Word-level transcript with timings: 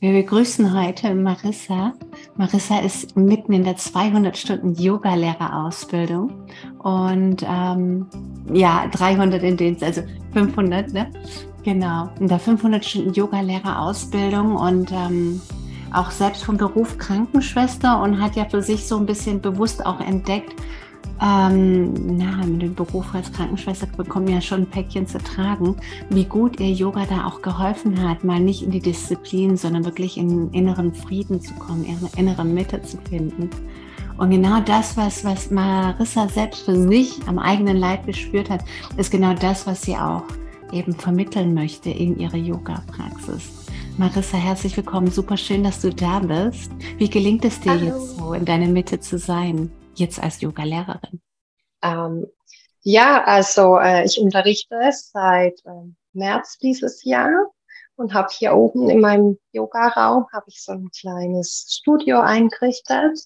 Wir 0.00 0.12
begrüßen 0.12 0.78
heute 0.78 1.14
Marissa. 1.14 1.94
Marissa 2.36 2.80
ist 2.80 3.16
mitten 3.16 3.52
in 3.52 3.64
der 3.64 3.76
200 3.76 4.36
Stunden 4.36 4.74
Yoga-Lehrerausbildung 4.74 6.46
und 6.80 7.44
ähm, 7.48 8.06
ja, 8.52 8.86
300 8.92 9.42
in 9.42 9.56
den, 9.56 9.82
also 9.82 10.02
500, 10.32 10.92
ne? 10.92 11.10
Genau, 11.62 12.10
in 12.20 12.28
der 12.28 12.38
500 12.38 12.84
Stunden 12.84 13.14
Yoga-Lehrerausbildung 13.14 14.56
und 14.56 14.92
ähm, 14.92 15.40
auch 15.94 16.10
selbst 16.10 16.44
vom 16.44 16.58
Beruf 16.58 16.98
Krankenschwester 16.98 18.02
und 18.02 18.20
hat 18.20 18.36
ja 18.36 18.44
für 18.44 18.62
sich 18.62 18.86
so 18.86 18.98
ein 18.98 19.06
bisschen 19.06 19.40
bewusst 19.40 19.86
auch 19.86 20.00
entdeckt, 20.00 20.54
ähm, 21.22 22.16
na, 22.16 22.44
mit 22.44 22.62
dem 22.62 22.74
Beruf 22.74 23.14
als 23.14 23.32
Krankenschwester 23.32 23.86
bekommen 23.86 24.28
ja 24.28 24.40
schon 24.40 24.62
ein 24.62 24.66
Päckchen 24.66 25.06
zu 25.06 25.18
tragen, 25.18 25.76
wie 26.10 26.24
gut 26.24 26.58
ihr 26.60 26.72
Yoga 26.72 27.06
da 27.08 27.26
auch 27.26 27.40
geholfen 27.40 28.02
hat, 28.02 28.24
mal 28.24 28.40
nicht 28.40 28.62
in 28.62 28.70
die 28.70 28.80
Disziplin, 28.80 29.56
sondern 29.56 29.84
wirklich 29.84 30.16
in 30.16 30.50
inneren 30.52 30.92
Frieden 30.94 31.40
zu 31.40 31.54
kommen, 31.54 31.84
ihre 31.84 32.10
innere 32.16 32.44
Mitte 32.44 32.82
zu 32.82 32.98
finden. 33.08 33.48
Und 34.16 34.30
genau 34.30 34.60
das, 34.60 34.96
was, 34.96 35.24
was 35.24 35.50
Marissa 35.50 36.28
selbst 36.28 36.64
für 36.64 36.88
sich 36.88 37.18
am 37.26 37.38
eigenen 37.38 37.76
Leib 37.76 38.06
gespürt 38.06 38.48
hat, 38.50 38.64
ist 38.96 39.10
genau 39.10 39.34
das, 39.34 39.66
was 39.66 39.82
sie 39.82 39.96
auch 39.96 40.22
eben 40.72 40.94
vermitteln 40.94 41.54
möchte 41.54 41.90
in 41.90 42.18
ihre 42.18 42.36
Yoga-Praxis. 42.36 43.50
Marissa, 43.98 44.36
herzlich 44.36 44.76
willkommen. 44.76 45.10
Super 45.10 45.36
schön, 45.36 45.62
dass 45.62 45.80
du 45.80 45.90
da 45.90 46.18
bist. 46.18 46.70
Wie 46.98 47.08
gelingt 47.08 47.44
es 47.44 47.60
dir 47.60 47.72
Hallo. 47.72 47.84
jetzt 47.84 48.16
so, 48.16 48.32
in 48.32 48.44
deiner 48.44 48.68
Mitte 48.68 48.98
zu 49.00 49.18
sein? 49.18 49.70
Jetzt 49.98 50.22
als 50.22 50.40
Yoga-Lehrerin? 50.40 51.20
Ähm, 51.82 52.26
ja, 52.82 53.24
also 53.24 53.78
äh, 53.78 54.04
ich 54.04 54.18
unterrichte 54.18 54.76
seit 54.92 55.58
äh, 55.64 55.92
März 56.12 56.58
dieses 56.58 57.04
Jahr 57.04 57.50
und 57.96 58.14
habe 58.14 58.28
hier 58.30 58.54
oben 58.54 58.90
in 58.90 59.00
meinem 59.00 59.38
Yoga-Raum 59.52 60.26
habe 60.32 60.46
ich 60.48 60.62
so 60.62 60.72
ein 60.72 60.90
kleines 60.90 61.66
Studio 61.70 62.20
eingerichtet 62.20 63.18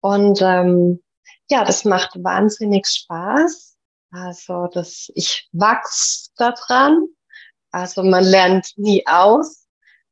und 0.00 0.40
ähm, 0.42 1.02
ja, 1.48 1.64
das 1.64 1.84
macht 1.84 2.22
wahnsinnig 2.22 2.86
Spaß. 2.86 3.76
Also 4.10 4.68
das, 4.72 5.10
ich 5.14 5.48
wachs 5.52 6.32
daran. 6.36 7.06
Also 7.70 8.02
man 8.02 8.24
lernt 8.24 8.72
nie 8.76 9.06
aus. 9.06 9.66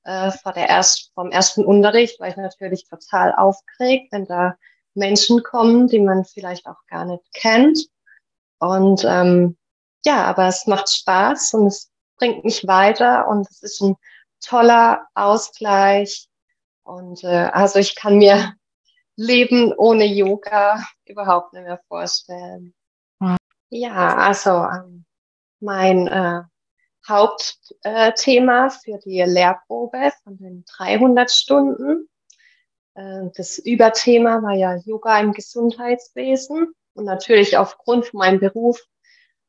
Äh, 0.05 0.31
vor 0.33 0.53
der 0.53 0.69
erst, 0.69 1.13
vom 1.15 1.31
ersten 1.31 1.65
Unterricht 1.65 2.21
war 2.21 2.29
ich 2.29 2.37
natürlich 2.37 2.87
total 2.89 3.35
aufgeregt, 3.35 4.13
wenn 4.13 4.27
da 4.27 4.57
Menschen 4.95 5.43
kommen, 5.43 5.89
die 5.89 6.01
man 6.01 6.25
vielleicht 6.25 6.67
auch 6.67 6.87
gar 6.89 7.05
nicht 7.05 7.25
kennt. 7.33 7.87
Und 8.59 9.05
ähm, 9.05 9.57
ja, 10.05 10.25
aber 10.25 10.49
es 10.49 10.67
macht 10.67 10.91
Spaß 10.91 11.55
und 11.55 11.67
es 11.67 11.91
bringt 12.17 12.45
mich 12.45 12.67
weiter 12.67 13.29
und 13.29 13.49
es 13.51 13.63
ist 13.63 13.81
ein 13.81 13.97
toller 14.41 15.07
Ausgleich. 15.15 16.29
Und 16.83 17.25
äh, 17.25 17.51
also 17.53 17.79
ich 17.79 17.95
kann 17.97 18.19
mir 18.19 18.55
Leben 19.17 19.73
ohne 19.77 20.05
Yoga 20.05 20.85
überhaupt 21.05 21.53
nicht 21.53 21.65
mehr 21.65 21.81
vorstellen. 21.89 22.75
Ja, 23.71 24.17
also 24.17 24.51
ähm, 24.51 25.05
mein 25.61 26.07
äh, 26.09 26.43
Hauptthema 27.09 28.67
äh, 28.67 28.71
für 28.71 28.99
die 29.05 29.21
Lehrprobe 29.23 30.13
von 30.23 30.37
den 30.37 30.65
300 30.77 31.31
Stunden 31.31 32.09
das 32.95 33.59
Überthema 33.59 34.43
war 34.43 34.55
ja 34.55 34.77
Yoga 34.77 35.19
im 35.21 35.33
Gesundheitswesen. 35.33 36.73
Und 36.95 37.05
natürlich 37.05 37.57
aufgrund 37.57 38.07
von 38.07 38.19
meinem 38.19 38.41
Beruf 38.41 38.81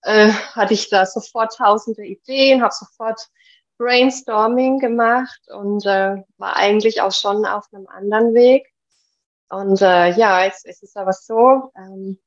äh, 0.02 0.30
hatte 0.30 0.74
ich 0.74 0.90
da 0.90 1.06
sofort 1.06 1.56
tausende 1.56 2.04
Ideen, 2.04 2.62
habe 2.62 2.74
sofort 2.74 3.30
Brainstorming 3.78 4.80
gemacht 4.80 5.42
und 5.50 5.86
äh, 5.86 6.24
war 6.38 6.56
eigentlich 6.56 7.02
auch 7.02 7.12
schon 7.12 7.46
auf 7.46 7.66
einem 7.72 7.88
anderen 7.88 8.34
Weg. 8.34 8.72
Und 9.50 9.82
äh, 9.82 10.12
ja, 10.12 10.44
jetzt, 10.44 10.66
es 10.66 10.82
ist 10.82 10.98
aber 10.98 11.14
so, 11.14 11.72
ähm, 11.76 12.20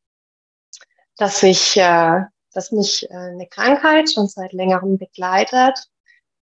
dass 1.17 1.43
ich, 1.43 1.77
äh, 1.77 2.21
dass 2.53 2.71
mich 2.71 3.11
äh, 3.11 3.15
eine 3.15 3.47
Krankheit 3.49 4.13
schon 4.13 4.29
seit 4.29 4.53
längerem 4.53 4.99
begleitet 4.99 5.79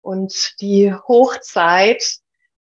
und 0.02 0.60
die 0.62 0.94
Hochzeit 0.94 2.20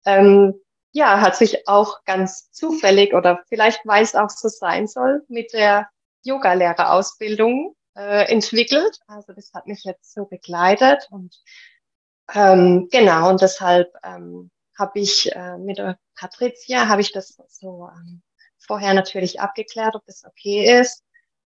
ähm, 0.06 0.54
ja, 0.96 1.20
hat 1.20 1.36
sich 1.36 1.68
auch 1.68 2.06
ganz 2.06 2.50
zufällig 2.52 3.14
oder 3.14 3.44
vielleicht 3.50 3.86
weil 3.86 4.02
es 4.02 4.16
auch 4.16 4.30
so 4.30 4.48
sein 4.48 4.88
soll, 4.88 5.26
mit 5.28 5.52
der 5.52 5.90
Yogalehrerausbildung 6.24 7.76
äh, 7.98 8.32
entwickelt. 8.32 8.98
Also 9.06 9.34
das 9.34 9.52
hat 9.54 9.68
mich 9.68 9.84
jetzt 9.84 10.14
so 10.14 10.24
begleitet 10.24 11.06
und 11.12 11.36
ähm, 12.34 12.88
genau 12.90 13.30
und 13.30 13.42
deshalb 13.42 13.94
ähm, 14.04 14.50
habe 14.78 15.00
ich 15.00 15.36
äh, 15.36 15.58
mit 15.58 15.82
Patricia 16.18 16.88
habe 16.88 17.02
ich 17.02 17.12
das 17.12 17.38
so 17.50 17.90
ähm, 17.94 18.22
vorher 18.58 18.94
natürlich 18.94 19.42
abgeklärt, 19.42 19.96
ob 19.96 20.06
das 20.06 20.24
okay 20.24 20.80
ist. 20.80 21.04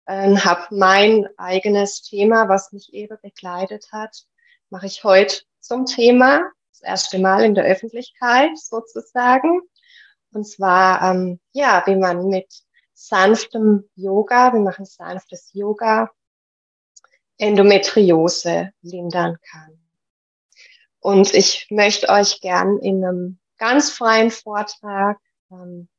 Ähm, 0.08 0.42
habe 0.46 0.74
mein 0.74 1.28
eigenes 1.36 2.02
Thema, 2.02 2.48
was 2.48 2.72
mich 2.72 2.94
eben 2.94 3.18
begleitet 3.22 3.90
hat, 3.92 4.24
mache 4.70 4.86
ich 4.86 5.04
heute 5.04 5.42
zum 5.60 5.86
Thema 5.86 6.50
erste 6.82 7.20
Mal 7.20 7.44
in 7.44 7.56
der 7.56 7.66
Öffentlichkeit 7.66 8.58
sozusagen. 8.58 9.62
Und 10.32 10.46
zwar, 10.46 11.12
ähm, 11.12 11.40
ja, 11.52 11.84
wie 11.86 11.96
man 11.96 12.28
mit 12.28 12.52
sanftem 12.94 13.90
Yoga, 13.96 14.54
wir 14.54 14.60
machen 14.60 14.86
sanftes 14.86 15.52
Yoga, 15.54 16.10
Endometriose 17.38 18.72
lindern 18.82 19.38
kann. 19.50 19.80
Und 21.00 21.34
ich 21.34 21.68
möchte 21.70 22.10
euch 22.10 22.40
gern 22.40 22.78
in 22.80 23.04
einem 23.04 23.40
ganz 23.58 23.92
freien 23.92 24.32
Vortrag 24.32 25.20
ähm, 25.52 25.90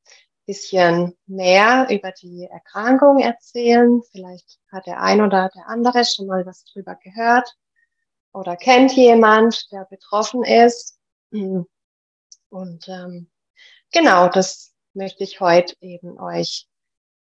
bisschen 0.46 1.16
mehr 1.26 1.86
über 1.90 2.12
die 2.12 2.48
Erkrankung 2.50 3.18
erzählen. 3.18 4.02
Vielleicht 4.10 4.58
hat 4.70 4.86
der 4.86 5.00
ein 5.00 5.20
oder 5.20 5.50
der 5.54 5.68
andere 5.68 6.04
schon 6.04 6.26
mal 6.26 6.44
was 6.46 6.64
drüber 6.64 6.96
gehört 6.96 7.54
oder 8.34 8.56
kennt 8.56 8.92
jemand, 8.92 9.70
der 9.72 9.86
betroffen 9.86 10.44
ist. 10.44 10.98
Und 11.30 12.88
ähm, 12.88 13.30
genau, 13.92 14.28
das 14.28 14.74
möchte 14.92 15.24
ich 15.24 15.40
heute 15.40 15.74
eben 15.80 16.20
euch, 16.20 16.68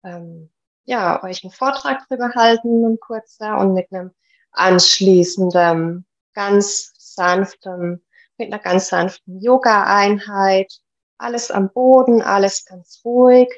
ähm, 0.04 0.50
ja, 0.84 1.22
euch 1.22 1.44
einen 1.44 1.52
Vortrag 1.52 2.06
drüber 2.08 2.32
halten, 2.34 2.84
ein 2.84 3.00
kurzer 3.00 3.58
und 3.58 3.74
mit 3.74 3.92
einem 3.92 4.12
anschließenden, 4.52 6.06
ganz 6.32 6.94
sanften, 6.96 8.04
mit 8.38 8.52
einer 8.52 8.62
ganz 8.62 8.88
sanften 8.88 9.40
Yoga-Einheit, 9.40 10.72
alles 11.18 11.50
am 11.50 11.72
Boden, 11.72 12.22
alles 12.22 12.64
ganz 12.64 13.02
ruhig, 13.04 13.48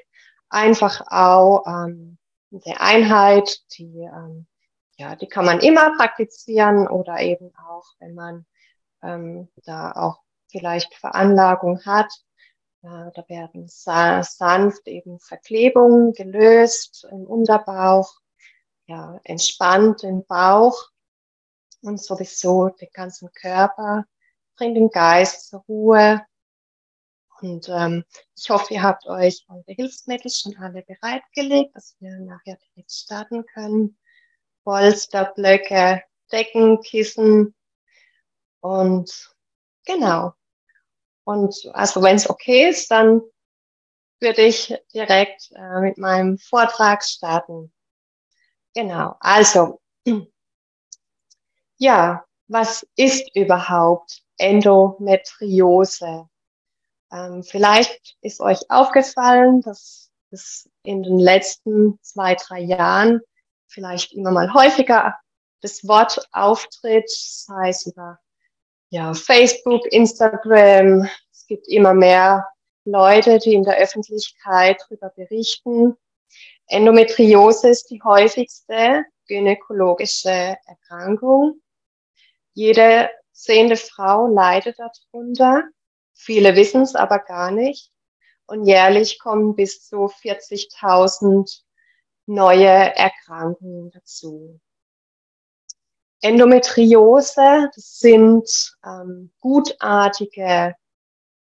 einfach 0.49 1.03
auch 1.09 1.65
ähm, 1.67 2.19
der 2.51 2.81
Einheit, 2.81 3.61
die 3.79 4.01
ähm, 4.01 4.47
ja, 4.97 5.17
die 5.17 5.29
kann 5.29 5.45
man 5.45 5.61
immer 5.61 5.97
praktizieren 5.97 6.87
oder 6.89 7.21
eben 7.21 7.53
auch, 7.57 7.85
wenn 7.99 8.15
man 8.15 8.47
ähm, 9.03 9.49
da 9.65 9.93
auch 9.93 10.21
vielleicht 10.49 10.95
Veranlagung 10.95 11.85
hat. 11.85 12.13
Äh, 12.83 13.11
da 13.15 13.25
werden 13.29 13.69
sa 13.69 14.23
sanft 14.23 14.87
eben 14.87 15.19
Verklebungen 15.21 16.13
gelöst 16.13 17.07
im 17.11 17.25
Unterbauch, 17.27 18.15
ja, 18.87 19.21
entspannt 19.25 20.03
den 20.03 20.25
Bauch 20.27 20.91
und 21.83 22.01
sowieso 22.01 22.69
den 22.69 22.91
ganzen 22.93 23.31
Körper, 23.33 24.05
bringt 24.57 24.77
den 24.77 24.91
Geist 24.91 25.49
zur 25.49 25.61
Ruhe. 25.69 26.25
Und 27.41 27.69
ähm, 27.69 28.05
ich 28.37 28.51
hoffe, 28.51 28.75
ihr 28.75 28.83
habt 28.83 29.07
euch 29.07 29.45
eure 29.49 29.65
Hilfsmittel 29.67 30.31
schon 30.31 30.57
alle 30.59 30.83
bereitgelegt, 30.83 31.75
dass 31.75 31.97
wir 31.99 32.17
nachher 32.21 32.57
direkt 32.57 32.93
starten 32.93 33.45
können. 33.47 33.99
Polsterblöcke, 34.65 36.03
Decken, 36.31 36.81
Kissen 36.81 37.55
und 38.61 39.34
genau. 39.84 40.33
Und 41.25 41.55
also 41.73 42.03
wenn 42.03 42.17
es 42.17 42.29
okay 42.29 42.69
ist, 42.69 42.91
dann 42.91 43.23
würde 44.20 44.43
ich 44.43 44.75
direkt 44.94 45.50
äh, 45.55 45.81
mit 45.81 45.99
meinem 45.99 46.38
Vortrag 46.38 47.05
starten. 47.05 47.73
Genau. 48.75 49.17
Also, 49.20 49.81
ja, 51.76 52.25
was 52.49 52.87
ist 52.97 53.35
überhaupt 53.35 54.23
Endometriose? 54.38 56.29
Ähm, 57.12 57.43
vielleicht 57.43 58.17
ist 58.23 58.41
euch 58.41 58.70
aufgefallen, 58.70 59.61
dass 59.61 60.11
es 60.31 60.69
in 60.82 61.03
den 61.03 61.19
letzten 61.19 61.99
zwei, 62.00 62.35
drei 62.35 62.61
Jahren 62.61 63.20
vielleicht 63.73 64.13
immer 64.13 64.31
mal 64.31 64.53
häufiger 64.53 65.15
das 65.61 65.87
Wort 65.87 66.21
auftritt, 66.33 67.09
sei 67.09 67.69
es 67.71 67.87
über 67.87 68.19
ja, 68.91 69.15
Facebook, 69.15 69.91
Instagram. 69.91 71.09
Es 71.33 71.47
gibt 71.47 71.67
immer 71.69 71.95
mehr 71.95 72.47
Leute, 72.85 73.39
die 73.39 73.55
in 73.55 73.63
der 73.63 73.79
Öffentlichkeit 73.79 74.81
darüber 74.89 75.11
berichten. 75.11 75.97
Endometriose 76.67 77.71
ist 77.71 77.91
die 77.91 78.03
häufigste 78.03 79.05
gynäkologische 79.29 80.57
Erkrankung. 80.67 81.61
Jede 82.55 83.11
zehnte 83.33 83.77
Frau 83.77 84.27
leidet 84.27 84.79
darunter. 84.79 85.65
Viele 86.13 86.55
wissen 86.57 86.83
es 86.83 86.95
aber 86.95 87.19
gar 87.19 87.51
nicht. 87.51 87.91
Und 88.47 88.67
jährlich 88.67 89.19
kommen 89.19 89.55
bis 89.55 89.89
zu 89.89 90.07
40.000 90.07 91.63
neue 92.27 92.67
Erkrankungen 92.67 93.91
dazu. 93.91 94.61
Endometriose, 96.21 97.71
das 97.75 97.99
sind 97.99 98.77
ähm, 98.85 99.33
gutartige 99.41 100.77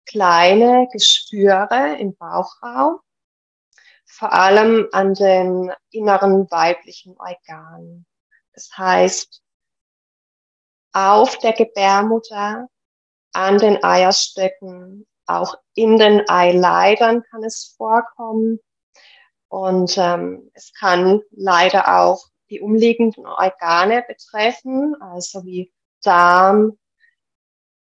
kleine 0.07 0.89
Geschwüre 0.91 1.97
im 1.99 2.17
Bauchraum, 2.17 2.99
vor 4.07 4.33
allem 4.33 4.89
an 4.93 5.15
den 5.15 5.71
inneren 5.91 6.51
weiblichen 6.51 7.17
Organen. 7.19 8.07
Das 8.55 8.71
heißt, 8.77 9.43
auf 10.93 11.39
der 11.39 11.53
Gebärmutter, 11.53 12.69
an 13.33 13.59
den 13.59 13.85
Eierstöcken, 13.85 15.07
auch 15.27 15.55
in 15.75 15.99
den 15.99 16.29
Eileitern 16.29 17.23
kann 17.31 17.45
es 17.45 17.75
vorkommen. 17.77 18.59
Und 19.51 19.99
ähm, 19.99 20.49
es 20.55 20.73
kann 20.73 21.23
leider 21.33 22.01
auch 22.01 22.25
die 22.51 22.61
umliegenden 22.61 23.27
Organe 23.27 24.05
betreffen, 24.07 24.95
also 25.01 25.45
wie 25.45 25.73
Darm, 26.05 26.79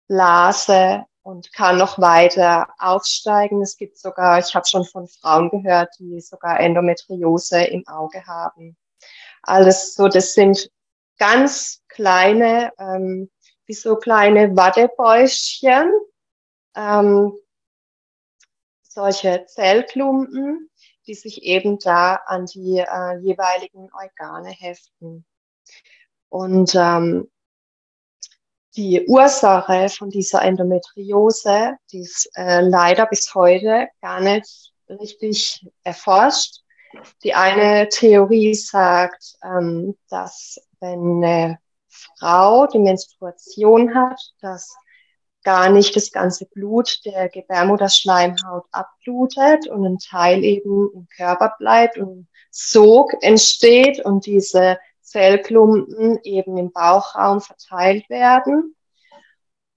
Blase 0.08 1.04
und 1.20 1.52
kann 1.52 1.76
noch 1.76 1.98
weiter 1.98 2.68
aufsteigen. 2.78 3.60
Es 3.60 3.76
gibt 3.76 3.98
sogar, 3.98 4.38
ich 4.38 4.54
habe 4.54 4.66
schon 4.66 4.86
von 4.86 5.06
Frauen 5.06 5.50
gehört, 5.50 5.90
die 5.98 6.22
sogar 6.22 6.58
Endometriose 6.58 7.64
im 7.64 7.86
Auge 7.86 8.26
haben. 8.26 8.78
Alles 9.42 9.94
so, 9.94 10.08
das 10.08 10.32
sind 10.32 10.70
ganz 11.18 11.82
kleine, 11.88 12.72
ähm, 12.78 13.30
wie 13.66 13.74
so 13.74 13.96
kleine 13.96 14.56
Wattebäuschen, 14.56 15.92
ähm, 16.74 17.34
solche 18.82 19.44
Zellklumpen, 19.46 20.70
die 21.06 21.14
sich 21.14 21.42
eben 21.42 21.78
da 21.78 22.16
an 22.26 22.46
die 22.46 22.78
äh, 22.78 23.18
jeweiligen 23.18 23.90
Organe 23.92 24.50
heften. 24.50 25.24
Und 26.28 26.74
ähm, 26.74 27.30
die 28.76 29.04
Ursache 29.06 29.88
von 29.90 30.08
dieser 30.08 30.42
Endometriose, 30.42 31.76
die 31.90 32.00
ist 32.00 32.30
äh, 32.34 32.60
leider 32.60 33.06
bis 33.06 33.34
heute 33.34 33.88
gar 34.00 34.20
nicht 34.20 34.72
richtig 34.88 35.66
erforscht. 35.82 36.60
Die 37.22 37.34
eine 37.34 37.88
Theorie 37.88 38.54
sagt, 38.54 39.36
ähm, 39.42 39.96
dass 40.08 40.58
wenn 40.80 41.22
eine 41.22 41.58
Frau 41.88 42.66
die 42.66 42.78
Menstruation 42.78 43.94
hat, 43.94 44.20
dass 44.40 44.74
gar 45.42 45.70
nicht 45.70 45.96
das 45.96 46.12
ganze 46.12 46.46
Blut 46.46 47.00
der 47.04 47.28
Gebärmutterschleimhaut 47.28 48.64
abblutet 48.70 49.66
und 49.68 49.84
ein 49.84 49.98
Teil 49.98 50.44
eben 50.44 50.90
im 50.94 51.06
Körper 51.16 51.54
bleibt 51.58 51.98
und 51.98 52.28
Sog 52.50 53.12
entsteht 53.22 54.04
und 54.04 54.26
diese 54.26 54.78
Zellklumpen 55.00 56.20
eben 56.22 56.56
im 56.56 56.72
Bauchraum 56.72 57.40
verteilt 57.40 58.08
werden. 58.08 58.74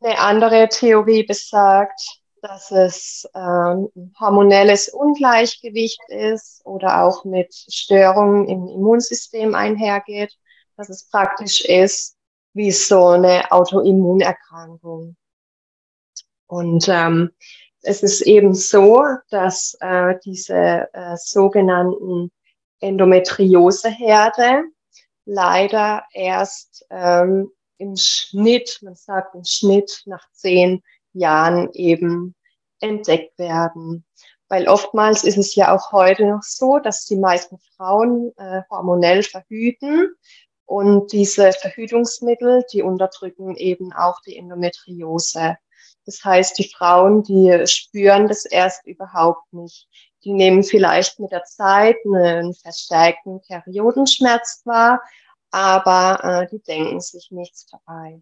Eine 0.02 0.20
andere 0.20 0.70
Theorie 0.70 1.24
besagt, 1.24 2.22
dass 2.42 2.70
es 2.70 3.28
ähm, 3.34 3.90
hormonelles 4.20 4.90
Ungleichgewicht 4.90 6.02
ist 6.10 6.62
oder 6.66 7.04
auch 7.04 7.26
mit 7.26 7.54
Störungen 7.54 8.48
im 8.48 8.68
Immunsystem 8.68 9.56
einhergeht, 9.56 10.38
dass 10.78 10.90
es 10.90 11.10
praktisch 11.10 11.66
ist 11.66 12.16
wie 12.54 12.72
so 12.72 13.08
eine 13.08 13.52
Autoimmunerkrankung. 13.52 15.16
Und 16.48 16.88
ähm, 16.90 17.32
es 17.82 18.04
ist 18.04 18.22
eben 18.22 18.54
so, 18.54 19.04
dass 19.30 19.78
äh, 19.80 20.16
diese 20.24 20.88
äh, 20.94 21.16
sogenannten 21.18 22.32
Endometrioseherde 22.80 24.64
leider 25.26 26.04
erst 26.14 26.86
ähm, 26.90 27.52
im 27.78 27.96
Schnitt, 27.96 28.80
man 28.82 28.96
sagt 28.96 29.36
im 29.36 29.44
Schnitt 29.44 30.02
nach 30.06 30.26
zehn 30.32 30.82
Jahren 31.14 31.72
eben 31.74 32.36
entdeckt 32.80 33.38
werden. 33.38 34.06
Weil 34.48 34.68
oftmals 34.68 35.24
ist 35.24 35.38
es 35.38 35.56
ja 35.56 35.76
auch 35.76 35.92
heute 35.92 36.26
noch 36.26 36.44
so, 36.44 36.78
dass 36.80 37.06
die 37.06 37.16
meisten 37.16 37.58
Frauen 37.76 38.32
äh, 38.38 38.62
hormonell 38.70 39.24
verhüten 39.24 40.10
und 40.66 41.12
diese 41.12 41.52
Verhütungsmittel, 41.52 42.64
die 42.72 42.84
unterdrücken 42.84 43.56
eben 43.56 43.92
auch 43.94 44.22
die 44.22 44.38
Endometriose. 44.38 45.58
Das 46.06 46.24
heißt, 46.24 46.58
die 46.58 46.70
Frauen, 46.70 47.24
die 47.24 47.66
spüren 47.68 48.28
das 48.28 48.46
erst 48.46 48.86
überhaupt 48.86 49.52
nicht. 49.54 49.88
Die 50.24 50.34
nehmen 50.34 50.64
vielleicht 50.64 51.20
mit 51.20 51.32
der 51.32 51.44
Zeit 51.44 51.98
einen 52.06 52.54
verstärkten 52.54 53.42
Periodenschmerz 53.42 54.62
wahr, 54.66 55.02
aber 55.52 56.24
äh, 56.24 56.48
die 56.52 56.62
denken 56.62 57.00
sich 57.00 57.32
nichts 57.32 57.68
dabei. 57.68 58.22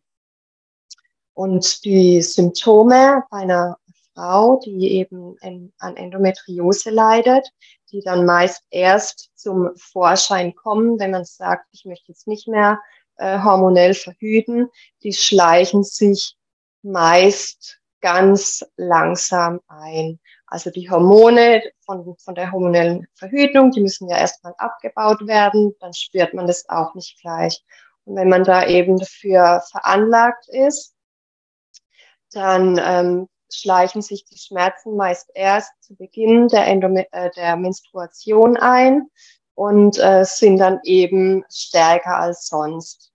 Und 1.33 1.83
die 1.83 2.21
Symptome 2.21 3.23
bei 3.29 3.39
einer 3.39 3.77
Frau, 4.13 4.59
die 4.63 4.91
eben 4.91 5.37
an 5.79 5.97
Endometriose 5.97 6.91
leidet, 6.91 7.49
die 7.91 8.01
dann 8.01 8.25
meist 8.25 8.63
erst 8.69 9.31
zum 9.35 9.71
Vorschein 9.75 10.53
kommen, 10.55 10.99
wenn 10.99 11.11
man 11.11 11.25
sagt, 11.25 11.65
ich 11.71 11.85
möchte 11.85 12.11
jetzt 12.11 12.27
nicht 12.27 12.47
mehr 12.47 12.79
äh, 13.17 13.39
hormonell 13.41 13.93
verhüten, 13.93 14.69
die 15.03 15.13
schleichen 15.13 15.83
sich 15.83 16.35
meist 16.83 17.79
ganz 18.01 18.65
langsam 18.75 19.61
ein. 19.67 20.19
Also 20.45 20.69
die 20.69 20.89
Hormone 20.89 21.63
von, 21.85 22.15
von 22.17 22.35
der 22.35 22.51
hormonellen 22.51 23.07
Verhütung, 23.15 23.71
die 23.71 23.81
müssen 23.81 24.09
ja 24.09 24.17
erstmal 24.17 24.53
abgebaut 24.57 25.25
werden, 25.25 25.73
dann 25.79 25.93
spürt 25.93 26.33
man 26.33 26.45
das 26.45 26.67
auch 26.69 26.93
nicht 26.95 27.19
gleich. 27.21 27.63
Und 28.05 28.17
wenn 28.17 28.29
man 28.29 28.43
da 28.43 28.67
eben 28.67 28.97
dafür 28.97 29.63
veranlagt 29.71 30.47
ist, 30.49 30.93
dann 32.33 32.79
ähm, 32.83 33.29
schleichen 33.51 34.01
sich 34.01 34.25
die 34.25 34.37
Schmerzen 34.37 34.95
meist 34.97 35.29
erst 35.33 35.71
zu 35.81 35.95
Beginn 35.95 36.49
der, 36.49 36.67
Endome 36.67 37.07
äh, 37.13 37.29
der 37.37 37.55
Menstruation 37.55 38.57
ein 38.57 39.07
und 39.55 39.97
äh, 39.99 40.25
sind 40.25 40.57
dann 40.57 40.79
eben 40.83 41.45
stärker 41.49 42.17
als 42.17 42.47
sonst. 42.47 43.12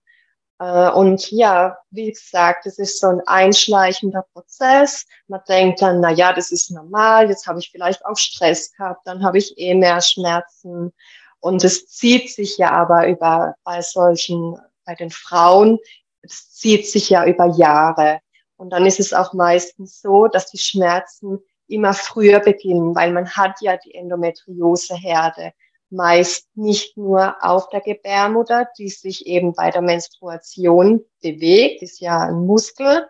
Äh, 0.58 0.90
und 0.90 1.30
ja, 1.30 1.78
wie 1.90 2.10
gesagt, 2.10 2.66
es 2.66 2.78
ist 2.78 3.00
so 3.00 3.08
ein 3.08 3.20
einschleichender 3.26 4.24
Prozess. 4.32 5.06
Man 5.28 5.40
denkt 5.48 5.82
dann, 5.82 6.00
na 6.00 6.10
ja, 6.10 6.32
das 6.32 6.50
ist 6.50 6.70
normal. 6.70 7.28
Jetzt 7.28 7.46
habe 7.46 7.60
ich 7.60 7.70
vielleicht 7.70 8.04
auch 8.04 8.16
Stress 8.16 8.72
gehabt, 8.72 9.06
dann 9.06 9.24
habe 9.24 9.38
ich 9.38 9.58
eh 9.58 9.74
mehr 9.74 10.00
Schmerzen. 10.00 10.92
Und 11.40 11.64
es 11.64 11.86
zieht 11.86 12.30
sich 12.30 12.58
ja 12.58 12.72
aber 12.72 13.08
über 13.08 13.54
bei 13.62 13.80
solchen, 13.80 14.58
bei 14.84 14.94
den 14.94 15.10
Frauen, 15.10 15.78
es 16.22 16.52
zieht 16.52 16.88
sich 16.88 17.10
ja 17.10 17.24
über 17.26 17.46
Jahre. 17.46 18.20
Und 18.56 18.70
dann 18.70 18.86
ist 18.86 18.98
es 18.98 19.12
auch 19.12 19.32
meistens 19.34 20.00
so, 20.00 20.26
dass 20.26 20.50
die 20.50 20.58
Schmerzen 20.58 21.38
immer 21.68 21.94
früher 21.94 22.40
beginnen, 22.40 22.94
weil 22.96 23.12
man 23.12 23.30
hat 23.30 23.60
ja 23.60 23.76
die 23.76 23.94
Endometrioseherde 23.94 25.52
meist 25.90 26.48
nicht 26.54 26.96
nur 26.96 27.36
auf 27.40 27.68
der 27.70 27.80
Gebärmutter, 27.80 28.68
die 28.78 28.88
sich 28.88 29.26
eben 29.26 29.54
bei 29.54 29.70
der 29.70 29.82
Menstruation 29.82 31.04
bewegt, 31.22 31.82
ist 31.82 32.00
ja 32.00 32.20
ein 32.20 32.46
Muskel 32.46 33.08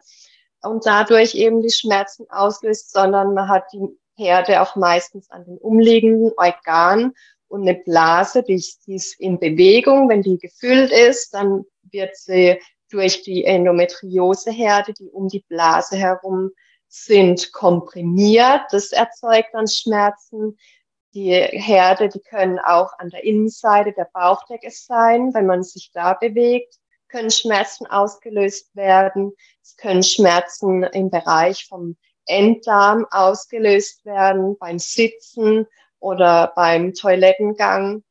und 0.62 0.86
dadurch 0.86 1.34
eben 1.34 1.62
die 1.62 1.70
Schmerzen 1.70 2.26
auslöst, 2.30 2.92
sondern 2.92 3.34
man 3.34 3.48
hat 3.48 3.64
die 3.72 3.86
Herde 4.14 4.62
auch 4.62 4.76
meistens 4.76 5.30
an 5.30 5.44
den 5.44 5.58
umliegenden 5.58 6.32
Organen 6.36 7.14
und 7.48 7.62
eine 7.62 7.74
Blase, 7.74 8.42
die, 8.42 8.54
ist 8.54 9.18
in 9.18 9.38
Bewegung. 9.38 10.08
Wenn 10.08 10.22
die 10.22 10.38
gefüllt 10.38 10.90
ist, 10.92 11.34
dann 11.34 11.64
wird 11.90 12.16
sie 12.16 12.60
durch 12.90 13.22
die 13.22 13.44
Endometrioseherde, 13.44 14.92
die 14.92 15.08
um 15.10 15.28
die 15.28 15.44
Blase 15.48 15.96
herum 15.96 16.50
sind, 16.88 17.52
komprimiert. 17.52 18.62
Das 18.70 18.92
erzeugt 18.92 19.50
dann 19.52 19.68
Schmerzen. 19.68 20.58
Die 21.18 21.32
Herde, 21.32 22.08
die 22.08 22.20
können 22.20 22.60
auch 22.60 22.96
an 23.00 23.08
der 23.08 23.24
Innenseite 23.24 23.90
der 23.92 24.08
Bauchdecke 24.12 24.70
sein. 24.70 25.34
Wenn 25.34 25.46
man 25.46 25.64
sich 25.64 25.90
da 25.92 26.14
bewegt, 26.14 26.76
können 27.08 27.32
Schmerzen 27.32 27.88
ausgelöst 27.88 28.76
werden. 28.76 29.32
Es 29.60 29.76
können 29.76 30.04
Schmerzen 30.04 30.84
im 30.84 31.10
Bereich 31.10 31.66
vom 31.66 31.96
Enddarm 32.26 33.04
ausgelöst 33.10 34.04
werden, 34.04 34.56
beim 34.60 34.78
Sitzen 34.78 35.66
oder 35.98 36.52
beim 36.54 36.94
Toilettengang. 36.94 38.04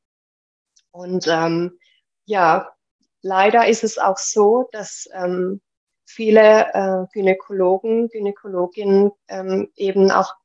Und 0.92 1.28
ähm, 1.30 1.80
ja, 2.26 2.74
leider 3.22 3.70
ist 3.70 3.86
es 3.86 3.98
auch 3.98 4.18
so, 4.18 4.68
dass 4.74 5.08
ähm, 5.14 5.62
viele 6.04 6.74
äh, 6.74 7.06
Gynäkologen, 7.14 8.10
Gynäkologinnen 8.10 9.12
ähm, 9.30 9.72
eben 9.78 10.12
auch 10.12 10.36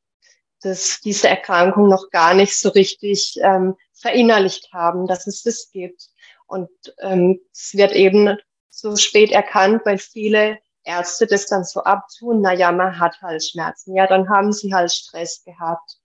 das, 0.63 1.01
diese 1.01 1.29
Erkrankung 1.29 1.89
noch 1.89 2.11
gar 2.11 2.35
nicht 2.35 2.59
so 2.59 2.71
richtig 2.71 3.39
ähm, 3.43 3.77
verinnerlicht 3.93 4.73
haben, 4.73 5.07
dass 5.07 5.27
es 5.27 5.43
das 5.43 5.71
gibt. 5.71 6.09
Und 6.47 6.71
ähm, 7.01 7.41
es 7.53 7.75
wird 7.75 7.93
eben 7.93 8.37
so 8.69 8.97
spät 8.97 9.31
erkannt, 9.31 9.83
weil 9.85 9.99
viele 9.99 10.59
Ärzte 10.85 11.27
das 11.27 11.47
dann 11.47 11.65
so 11.65 11.83
abtun, 11.85 12.41
na 12.41 12.53
ja, 12.53 12.73
man 12.73 12.99
hat 12.99 13.21
halt 13.23 13.45
Schmerzen, 13.45 13.95
ja, 13.95 14.07
dann 14.07 14.29
haben 14.29 14.53
sie 14.53 14.75
halt 14.75 14.93
Stress 14.93 15.45
gehabt. 15.45 15.99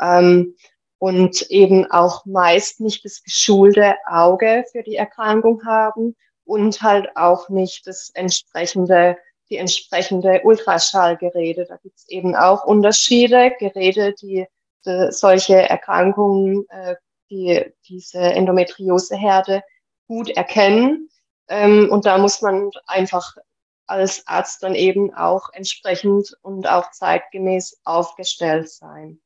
Ähm, 0.00 0.56
und 0.98 1.42
eben 1.50 1.90
auch 1.90 2.24
meist 2.24 2.80
nicht 2.80 3.04
das 3.04 3.22
geschulte 3.22 3.96
Auge 4.06 4.64
für 4.72 4.82
die 4.82 4.96
Erkrankung 4.96 5.60
haben 5.66 6.16
und 6.44 6.80
halt 6.80 7.14
auch 7.16 7.50
nicht 7.50 7.86
das 7.86 8.10
entsprechende, 8.14 9.18
die 9.50 9.56
entsprechende 9.56 10.40
Ultraschallgeräte. 10.42 11.66
Da 11.66 11.76
gibt 11.76 11.96
es 11.98 12.08
eben 12.08 12.34
auch 12.34 12.64
Unterschiede, 12.64 13.52
Geräte, 13.58 14.14
die, 14.20 14.46
die 14.86 15.08
solche 15.10 15.56
Erkrankungen, 15.56 16.66
äh, 16.68 16.96
die 17.30 17.72
diese 17.88 18.20
Endometrioseherde 18.20 19.62
gut 20.06 20.30
erkennen. 20.30 21.08
Ähm, 21.48 21.88
und 21.90 22.06
da 22.06 22.18
muss 22.18 22.42
man 22.42 22.70
einfach 22.86 23.34
als 23.86 24.26
Arzt 24.26 24.62
dann 24.62 24.74
eben 24.74 25.12
auch 25.14 25.50
entsprechend 25.52 26.36
und 26.42 26.66
auch 26.66 26.90
zeitgemäß 26.90 27.80
aufgestellt 27.84 28.70
sein. 28.70 29.20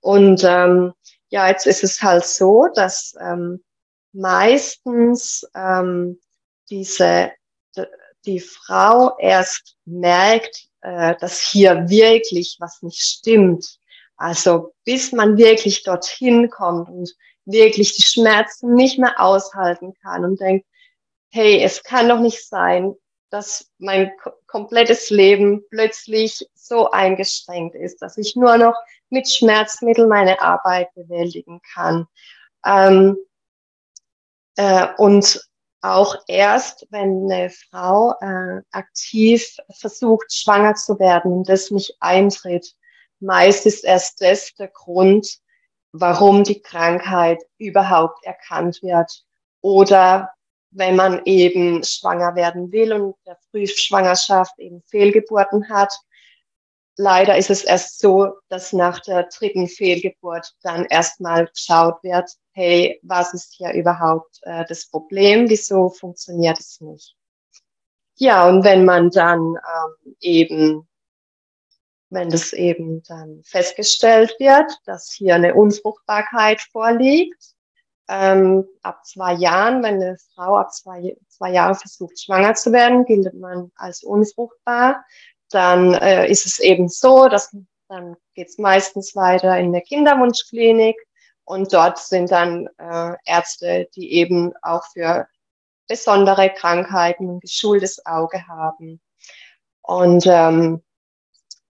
Und 0.00 0.44
ähm, 0.44 0.92
ja, 1.28 1.48
jetzt 1.48 1.66
ist 1.66 1.84
es 1.84 2.02
halt 2.02 2.24
so, 2.24 2.68
dass 2.74 3.14
ähm, 3.20 3.62
meistens 4.12 5.48
ähm, 5.54 6.20
diese 6.68 7.32
die 8.26 8.40
Frau 8.40 9.16
erst 9.18 9.76
merkt, 9.84 10.68
äh, 10.82 11.14
dass 11.20 11.40
hier 11.40 11.88
wirklich 11.88 12.56
was 12.60 12.82
nicht 12.82 13.00
stimmt. 13.00 13.78
Also 14.16 14.74
bis 14.84 15.12
man 15.12 15.38
wirklich 15.38 15.82
dorthin 15.82 16.50
kommt 16.50 16.88
und 16.88 17.14
wirklich 17.44 17.96
die 17.96 18.02
Schmerzen 18.02 18.74
nicht 18.74 18.98
mehr 18.98 19.20
aushalten 19.20 19.94
kann 20.02 20.24
und 20.24 20.40
denkt, 20.40 20.66
hey, 21.30 21.62
es 21.62 21.82
kann 21.82 22.08
doch 22.08 22.20
nicht 22.20 22.46
sein, 22.46 22.94
dass 23.30 23.70
mein 23.78 24.10
komplettes 24.46 25.10
Leben 25.10 25.62
plötzlich 25.70 26.46
so 26.54 26.90
eingeschränkt 26.90 27.76
ist, 27.76 28.02
dass 28.02 28.18
ich 28.18 28.36
nur 28.36 28.58
noch 28.58 28.74
mit 29.08 29.30
Schmerzmitteln 29.30 30.08
meine 30.08 30.40
Arbeit 30.42 30.92
bewältigen 30.94 31.60
kann. 31.72 32.06
Ähm, 32.64 33.16
äh, 34.56 34.88
und 34.98 35.40
auch 35.82 36.16
erst, 36.26 36.86
wenn 36.90 37.30
eine 37.30 37.50
Frau 37.50 38.14
äh, 38.20 38.62
aktiv 38.70 39.56
versucht, 39.78 40.32
schwanger 40.32 40.74
zu 40.74 40.98
werden 40.98 41.32
und 41.32 41.48
das 41.48 41.70
nicht 41.70 41.96
eintritt, 42.00 42.74
meist 43.20 43.66
ist 43.66 43.84
erst 43.84 44.20
das 44.20 44.54
der 44.54 44.68
Grund, 44.68 45.38
warum 45.92 46.44
die 46.44 46.60
Krankheit 46.60 47.42
überhaupt 47.58 48.24
erkannt 48.24 48.82
wird. 48.82 49.24
Oder 49.60 50.30
wenn 50.70 50.96
man 50.96 51.22
eben 51.24 51.82
schwanger 51.82 52.34
werden 52.34 52.70
will 52.72 52.92
und 52.92 53.16
der 53.26 53.38
Frühschwangerschaft 53.50 54.58
eben 54.58 54.82
Fehlgeburten 54.82 55.68
hat. 55.68 55.92
Leider 56.96 57.36
ist 57.38 57.50
es 57.50 57.64
erst 57.64 57.98
so, 58.00 58.34
dass 58.48 58.72
nach 58.72 59.00
der 59.00 59.24
dritten 59.24 59.68
Fehlgeburt 59.68 60.54
dann 60.62 60.84
erstmal 60.86 61.46
geschaut 61.46 62.02
wird, 62.02 62.30
hey, 62.52 63.00
was 63.02 63.32
ist 63.32 63.54
hier 63.56 63.72
überhaupt 63.72 64.38
äh, 64.42 64.64
das 64.68 64.86
Problem? 64.86 65.48
Wieso 65.48 65.88
funktioniert 65.88 66.58
es 66.58 66.80
nicht? 66.80 67.16
Ja, 68.16 68.46
und 68.48 68.64
wenn 68.64 68.84
man 68.84 69.10
dann 69.10 69.40
ähm, 69.40 70.16
eben, 70.20 70.88
wenn 72.10 72.28
das 72.28 72.52
eben 72.52 73.02
dann 73.04 73.42
festgestellt 73.44 74.34
wird, 74.38 74.70
dass 74.84 75.10
hier 75.10 75.36
eine 75.36 75.54
Unfruchtbarkeit 75.54 76.60
vorliegt, 76.60 77.54
ähm, 78.08 78.66
ab 78.82 79.06
zwei 79.06 79.34
Jahren, 79.34 79.82
wenn 79.82 79.94
eine 79.94 80.18
Frau 80.34 80.56
ab 80.56 80.72
zwei, 80.74 81.16
zwei 81.28 81.52
Jahren 81.52 81.76
versucht, 81.76 82.20
schwanger 82.20 82.54
zu 82.54 82.72
werden, 82.72 83.04
gilt 83.04 83.32
man 83.34 83.70
als 83.76 84.02
unfruchtbar. 84.02 85.04
Dann 85.50 85.94
äh, 85.94 86.28
ist 86.28 86.46
es 86.46 86.58
eben 86.60 86.88
so, 86.88 87.28
dass 87.28 87.54
dann 87.88 88.16
geht 88.34 88.48
es 88.48 88.58
meistens 88.58 89.16
weiter 89.16 89.58
in 89.58 89.72
der 89.72 89.82
Kinderwunschklinik 89.82 90.96
und 91.44 91.72
dort 91.72 91.98
sind 91.98 92.30
dann 92.30 92.68
äh, 92.78 93.14
Ärzte, 93.24 93.88
die 93.96 94.12
eben 94.12 94.52
auch 94.62 94.84
für 94.92 95.26
besondere 95.88 96.50
Krankheiten 96.50 97.28
ein 97.28 97.40
geschultes 97.40 98.06
Auge 98.06 98.46
haben. 98.46 99.00
Und 99.82 100.24
ähm, 100.26 100.84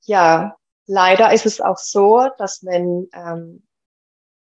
ja, 0.01 0.57
leider 0.85 1.31
ist 1.31 1.45
es 1.45 1.61
auch 1.61 1.77
so, 1.77 2.27
dass 2.37 2.65
wenn 2.65 3.07
ähm, 3.13 3.65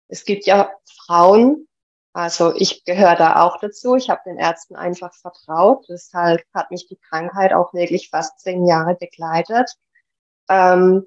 es 0.06 0.24
gibt 0.24 0.46
ja 0.46 0.70
Frauen, 0.84 1.66
also 2.16 2.54
ich 2.56 2.82
gehöre 2.86 3.14
da 3.14 3.42
auch 3.42 3.60
dazu. 3.60 3.94
Ich 3.94 4.08
habe 4.08 4.22
den 4.24 4.38
Ärzten 4.38 4.74
einfach 4.74 5.12
vertraut. 5.12 5.84
Deshalb 5.90 6.42
hat 6.54 6.70
mich 6.70 6.88
die 6.88 6.96
Krankheit 6.96 7.52
auch 7.52 7.74
wirklich 7.74 8.08
fast 8.08 8.40
zehn 8.40 8.66
Jahre 8.66 8.94
begleitet. 8.94 9.70
Ähm, 10.48 11.06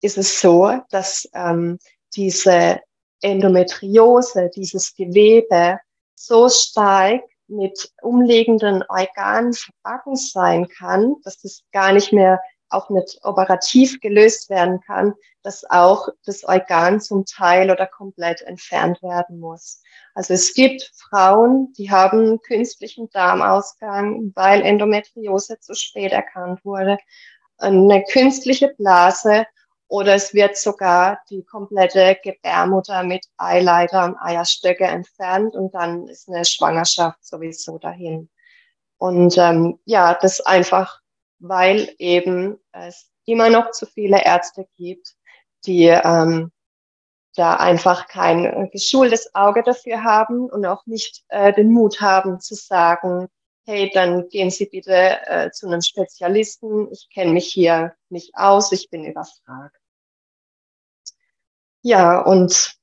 ist 0.00 0.16
es 0.16 0.40
so, 0.40 0.72
dass 0.90 1.28
ähm, 1.34 1.80
diese 2.14 2.78
Endometriose, 3.20 4.48
dieses 4.54 4.94
Gewebe 4.94 5.80
so 6.14 6.48
stark 6.48 7.22
mit 7.48 7.92
umliegenden 8.00 8.84
Organen 8.88 9.54
verbacken 9.54 10.14
sein 10.14 10.68
kann, 10.68 11.16
dass 11.24 11.42
es 11.42 11.64
gar 11.72 11.90
nicht 11.90 12.12
mehr 12.12 12.40
auch 12.70 12.90
nicht 12.90 13.20
operativ 13.22 14.00
gelöst 14.00 14.50
werden 14.50 14.80
kann, 14.80 15.14
dass 15.42 15.68
auch 15.68 16.08
das 16.24 16.44
Organ 16.44 17.00
zum 17.00 17.24
Teil 17.24 17.70
oder 17.70 17.86
komplett 17.86 18.42
entfernt 18.42 19.02
werden 19.02 19.40
muss. 19.40 19.82
Also 20.14 20.34
es 20.34 20.54
gibt 20.54 20.90
Frauen, 20.94 21.72
die 21.78 21.90
haben 21.90 22.40
künstlichen 22.40 23.08
Darmausgang, 23.10 24.32
weil 24.34 24.62
Endometriose 24.62 25.58
zu 25.60 25.74
spät 25.74 26.12
erkannt 26.12 26.64
wurde, 26.64 26.98
eine 27.58 28.02
künstliche 28.04 28.68
Blase 28.76 29.46
oder 29.88 30.14
es 30.14 30.32
wird 30.34 30.56
sogar 30.56 31.20
die 31.30 31.44
komplette 31.44 32.16
Gebärmutter 32.22 33.02
mit 33.02 33.26
Eileiter 33.36 34.04
und 34.04 34.16
Eierstöcke 34.18 34.84
entfernt 34.84 35.54
und 35.54 35.74
dann 35.74 36.06
ist 36.06 36.28
eine 36.28 36.44
Schwangerschaft 36.44 37.24
sowieso 37.24 37.78
dahin. 37.78 38.30
Und 38.98 39.36
ähm, 39.38 39.80
ja, 39.86 40.14
das 40.14 40.40
einfach 40.40 40.99
weil 41.40 41.94
eben 41.98 42.58
es 42.72 43.10
immer 43.24 43.50
noch 43.50 43.72
zu 43.72 43.86
viele 43.86 44.24
Ärzte 44.24 44.66
gibt, 44.76 45.16
die 45.66 45.86
ähm, 45.86 46.52
da 47.34 47.56
einfach 47.56 48.08
kein 48.08 48.70
geschultes 48.70 49.34
Auge 49.34 49.62
dafür 49.62 50.04
haben 50.04 50.50
und 50.50 50.64
auch 50.66 50.86
nicht 50.86 51.24
äh, 51.28 51.52
den 51.52 51.72
Mut 51.72 52.00
haben 52.00 52.40
zu 52.40 52.54
sagen, 52.54 53.28
hey, 53.64 53.90
dann 53.92 54.28
gehen 54.28 54.50
Sie 54.50 54.66
bitte 54.66 55.26
äh, 55.26 55.50
zu 55.50 55.66
einem 55.66 55.80
Spezialisten, 55.80 56.90
ich 56.92 57.08
kenne 57.12 57.32
mich 57.32 57.46
hier 57.46 57.94
nicht 58.08 58.34
aus, 58.34 58.72
ich 58.72 58.90
bin 58.90 59.04
überfragt. 59.04 59.76
Ja, 61.82 62.20
und 62.20 62.79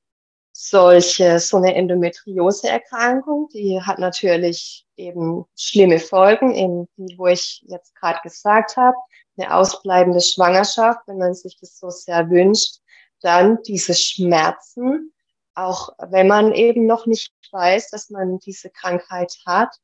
solche, 0.60 1.38
so 1.38 1.58
eine 1.58 1.76
Endometriose-Erkrankung, 1.76 3.48
die 3.52 3.80
hat 3.80 4.00
natürlich 4.00 4.84
eben 4.96 5.44
schlimme 5.56 6.00
Folgen, 6.00 6.52
eben 6.52 6.88
die, 6.96 7.16
wo 7.16 7.28
ich 7.28 7.64
jetzt 7.68 7.94
gerade 7.94 8.18
gesagt 8.24 8.76
habe, 8.76 8.96
eine 9.36 9.54
ausbleibende 9.54 10.20
Schwangerschaft, 10.20 10.98
wenn 11.06 11.18
man 11.18 11.34
sich 11.34 11.56
das 11.60 11.78
so 11.78 11.90
sehr 11.90 12.28
wünscht, 12.28 12.80
dann 13.20 13.62
diese 13.62 13.94
Schmerzen, 13.94 15.12
auch 15.54 15.90
wenn 16.10 16.26
man 16.26 16.52
eben 16.52 16.86
noch 16.86 17.06
nicht 17.06 17.32
weiß, 17.52 17.90
dass 17.90 18.10
man 18.10 18.40
diese 18.40 18.68
Krankheit 18.68 19.32
hat, 19.46 19.76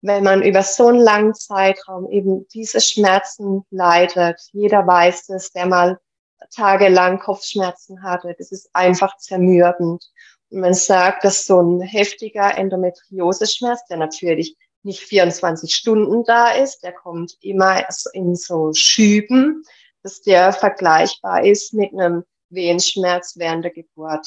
wenn 0.00 0.24
man 0.24 0.42
über 0.42 0.62
so 0.62 0.86
einen 0.86 1.00
langen 1.00 1.34
Zeitraum 1.34 2.10
eben 2.10 2.48
diese 2.48 2.80
Schmerzen 2.80 3.66
leidet, 3.68 4.40
jeder 4.52 4.86
weiß 4.86 5.28
es, 5.28 5.52
der 5.52 5.66
mal 5.66 6.00
tagelang 6.54 7.18
Kopfschmerzen 7.18 8.02
hatte. 8.02 8.34
Das 8.38 8.52
ist 8.52 8.70
einfach 8.72 9.16
zermürbend. 9.18 10.10
Und 10.50 10.60
man 10.60 10.74
sagt, 10.74 11.24
dass 11.24 11.46
so 11.46 11.60
ein 11.60 11.80
heftiger 11.80 12.56
Endometrioseschmerz, 12.56 13.84
der 13.86 13.98
natürlich 13.98 14.56
nicht 14.82 15.00
24 15.00 15.74
Stunden 15.74 16.24
da 16.24 16.52
ist, 16.52 16.82
der 16.82 16.92
kommt 16.92 17.36
immer 17.40 17.84
in 18.12 18.34
so 18.34 18.72
Schüben, 18.72 19.62
dass 20.02 20.22
der 20.22 20.52
vergleichbar 20.52 21.44
ist 21.44 21.74
mit 21.74 21.92
einem 21.92 22.24
Wehenschmerz 22.48 23.34
während 23.36 23.64
der 23.64 23.72
Geburt. 23.72 24.26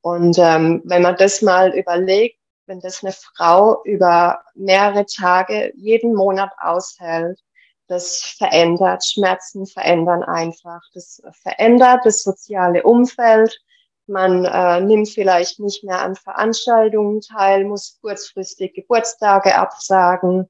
Und 0.00 0.36
ähm, 0.38 0.82
wenn 0.84 1.02
man 1.02 1.16
das 1.16 1.42
mal 1.42 1.76
überlegt, 1.76 2.38
wenn 2.66 2.80
das 2.80 3.02
eine 3.02 3.12
Frau 3.12 3.82
über 3.84 4.42
mehrere 4.54 5.06
Tage 5.06 5.72
jeden 5.76 6.14
Monat 6.14 6.50
aushält, 6.58 7.40
das 7.88 8.34
verändert. 8.38 9.04
Schmerzen 9.04 9.66
verändern 9.66 10.22
einfach. 10.22 10.82
Das 10.94 11.22
verändert 11.42 12.00
das 12.04 12.22
soziale 12.22 12.82
Umfeld. 12.82 13.58
Man 14.06 14.44
äh, 14.44 14.80
nimmt 14.80 15.08
vielleicht 15.08 15.60
nicht 15.60 15.84
mehr 15.84 16.00
an 16.00 16.16
Veranstaltungen 16.16 17.20
teil, 17.20 17.64
muss 17.64 17.98
kurzfristig 18.00 18.74
Geburtstage 18.74 19.54
absagen. 19.54 20.48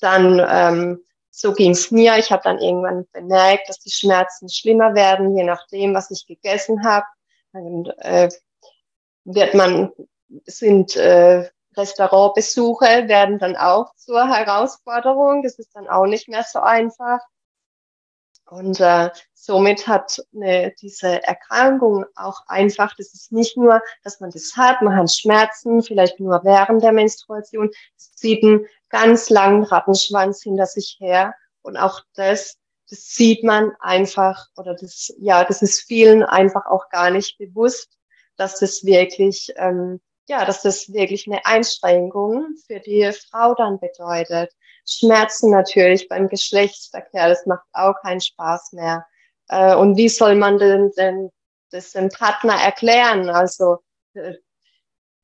Dann, 0.00 0.40
ähm, 0.46 1.04
so 1.30 1.52
ging 1.52 1.70
es 1.72 1.90
mir. 1.90 2.18
Ich 2.18 2.30
habe 2.30 2.42
dann 2.44 2.58
irgendwann 2.58 3.06
bemerkt, 3.12 3.68
dass 3.68 3.78
die 3.78 3.90
Schmerzen 3.90 4.48
schlimmer 4.48 4.94
werden, 4.94 5.36
je 5.36 5.44
nachdem, 5.44 5.94
was 5.94 6.10
ich 6.10 6.26
gegessen 6.26 6.84
habe. 6.84 7.06
Dann 7.52 7.86
äh, 7.98 8.28
wird 9.24 9.54
man, 9.54 9.92
sind 10.44 10.96
äh, 10.96 11.48
Restaurantbesuche 11.76 13.08
werden 13.08 13.38
dann 13.38 13.56
auch 13.56 13.94
zur 13.96 14.28
Herausforderung. 14.28 15.42
Das 15.42 15.58
ist 15.58 15.74
dann 15.74 15.88
auch 15.88 16.06
nicht 16.06 16.28
mehr 16.28 16.44
so 16.44 16.60
einfach. 16.60 17.20
Und 18.50 18.80
äh, 18.80 19.10
somit 19.32 19.86
hat 19.86 20.20
eine, 20.34 20.74
diese 20.80 21.22
Erkrankung 21.22 22.04
auch 22.16 22.42
einfach, 22.48 22.96
das 22.96 23.14
ist 23.14 23.30
nicht 23.30 23.56
nur, 23.56 23.80
dass 24.02 24.18
man 24.18 24.30
das 24.30 24.56
hat, 24.56 24.82
man 24.82 24.96
hat 24.96 25.12
Schmerzen, 25.12 25.82
vielleicht 25.82 26.18
nur 26.18 26.42
während 26.42 26.82
der 26.82 26.90
Menstruation, 26.90 27.70
es 27.96 28.12
zieht 28.16 28.42
einen 28.42 28.66
ganz 28.88 29.30
langen 29.30 29.62
Rattenschwanz 29.62 30.42
hinter 30.42 30.66
sich 30.66 30.96
her. 30.98 31.34
Und 31.62 31.76
auch 31.76 32.00
das, 32.14 32.58
das 32.88 33.06
sieht 33.14 33.44
man 33.44 33.72
einfach, 33.78 34.48
oder 34.56 34.74
das, 34.74 35.14
ja, 35.18 35.44
das 35.44 35.62
ist 35.62 35.82
vielen 35.82 36.24
einfach 36.24 36.66
auch 36.66 36.88
gar 36.88 37.10
nicht 37.12 37.38
bewusst, 37.38 37.96
dass 38.36 38.58
das 38.58 38.84
wirklich 38.84 39.52
ähm, 39.56 40.00
ja, 40.30 40.44
dass 40.44 40.62
das 40.62 40.92
wirklich 40.92 41.26
eine 41.26 41.44
Einschränkung 41.44 42.54
für 42.64 42.78
die 42.78 43.10
Frau 43.12 43.52
dann 43.54 43.80
bedeutet. 43.80 44.54
Schmerzen 44.88 45.50
natürlich 45.50 46.08
beim 46.08 46.28
Geschlechtsverkehr, 46.28 47.28
das 47.28 47.46
macht 47.46 47.66
auch 47.72 47.94
keinen 48.02 48.20
Spaß 48.20 48.72
mehr. 48.72 49.04
Äh, 49.48 49.74
und 49.74 49.96
wie 49.96 50.08
soll 50.08 50.36
man 50.36 50.58
denn, 50.58 50.92
denn 50.96 51.30
das 51.72 51.92
dem 51.92 52.10
Partner 52.10 52.54
erklären? 52.54 53.28
Also, 53.28 53.78
äh, 54.14 54.34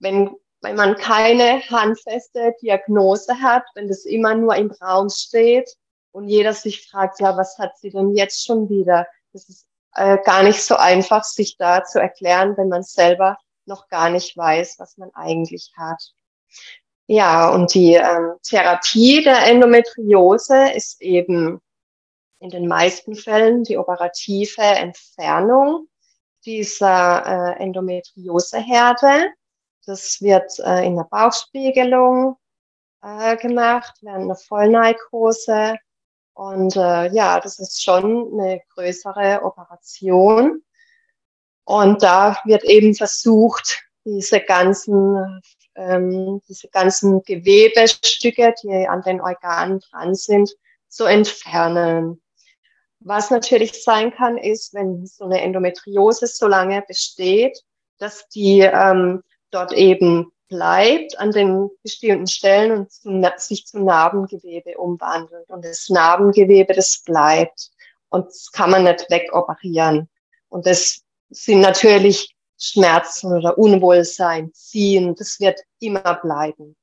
wenn, 0.01 0.35
wenn 0.61 0.75
man 0.75 0.97
keine 0.97 1.63
handfeste 1.71 2.55
Diagnose 2.61 3.41
hat, 3.41 3.63
wenn 3.77 3.87
das 3.87 4.07
immer 4.07 4.35
nur 4.35 4.57
im 4.57 4.73
Raum 4.73 5.09
steht 5.09 5.71
und 6.11 6.27
jeder 6.29 6.53
sich 6.53 6.85
fragt, 6.91 7.21
ja, 7.21 7.37
was 7.37 7.57
hat 7.59 7.79
sie 7.79 7.91
denn 7.91 8.11
jetzt 8.17 8.45
schon 8.45 8.69
wieder? 8.69 9.07
Das 9.33 9.49
ist 9.49 9.69
äh, 9.95 10.19
gar 10.25 10.43
nicht 10.43 10.63
so 10.63 10.75
einfach, 10.75 11.23
sich 11.23 11.57
da 11.57 11.85
zu 11.85 12.01
erklären, 12.01 12.57
wenn 12.57 12.69
man 12.69 12.83
selber 12.83 13.39
noch 13.67 13.89
gar 13.89 14.11
nicht 14.11 14.37
weiß, 14.37 14.79
was 14.79 14.97
man 14.97 15.11
eigentlich 15.15 15.73
hat. 15.77 16.13
Ja, 17.09 17.51
und 17.51 17.73
die 17.75 17.95
ähm, 17.95 18.35
Therapie 18.43 19.23
der 19.23 19.47
Endometriose 19.47 20.73
ist 20.73 21.01
eben 21.01 21.61
in 22.41 22.51
den 22.51 22.67
meisten 22.67 23.15
Fällen 23.15 23.63
die 23.65 23.79
operative 23.79 24.63
Entfernung 24.63 25.89
dieser 26.45 27.57
äh, 27.57 27.63
Endometrioseherde. 27.63 29.31
Das 29.87 30.21
wird 30.21 30.59
äh, 30.59 30.85
in 30.85 30.97
der 30.97 31.05
Bauchspiegelung 31.05 32.37
äh, 33.03 33.37
gemacht, 33.37 33.95
während 34.03 34.25
einer 34.25 34.37
Vollnarkose. 34.37 35.77
Und 36.35 36.77
äh, 36.77 37.13
ja, 37.13 37.41
das 37.41 37.59
ist 37.59 37.83
schon 37.83 38.33
eine 38.33 38.61
größere 38.75 39.43
Operation. 39.43 40.63
Und 41.67 42.03
da 42.05 42.39
wird 42.45 42.63
eben 42.63 42.95
versucht, 42.95 43.83
diese 44.05 44.41
ganzen, 44.41 45.43
ähm, 45.75 46.41
diese 46.49 46.69
ganzen 46.69 47.23
Gewebestücke, 47.25 48.55
die 48.63 48.87
an 48.87 49.03
den 49.03 49.21
Organen 49.21 49.81
dran 49.81 50.15
sind, 50.15 50.55
zu 50.89 51.05
entfernen. 51.07 52.23
Was 53.01 53.31
natürlich 53.31 53.83
sein 53.83 54.15
kann, 54.15 54.39
ist, 54.39 54.75
wenn 54.75 55.07
so 55.07 55.25
eine 55.25 55.43
Endometriose 55.43 56.29
so 56.29 56.47
lange 56.47 56.83
besteht, 56.87 57.61
dass 57.99 58.29
die 58.29 58.61
ähm, 58.61 59.23
dort 59.51 59.73
eben 59.73 60.31
bleibt 60.49 61.19
an 61.19 61.33
den 61.33 61.69
bestimmten 61.83 62.29
Stellen 62.29 62.71
und 62.79 62.93
zu, 62.93 63.11
sich 63.39 63.67
zu 63.67 63.81
Narbengewebe 63.81 64.79
umwandelt. 64.79 65.51
Und 65.51 65.65
das 65.65 65.89
Narbengewebe, 65.89 66.75
das 66.75 67.03
bleibt. 67.05 67.73
Und 68.09 68.27
das 68.27 68.53
kann 68.53 68.71
man 68.71 68.85
nicht 68.85 69.11
wegoperieren. 69.11 70.09
Und 70.49 70.67
das 70.67 71.03
sind 71.31 71.61
natürlich 71.61 72.35
Schmerzen 72.59 73.37
oder 73.37 73.59
Unwohlsein, 73.59 74.53
Ziehen, 74.53 75.15
das 75.15 75.41
wird 75.41 75.61
immer 75.79 76.15
bleiben. 76.15 76.77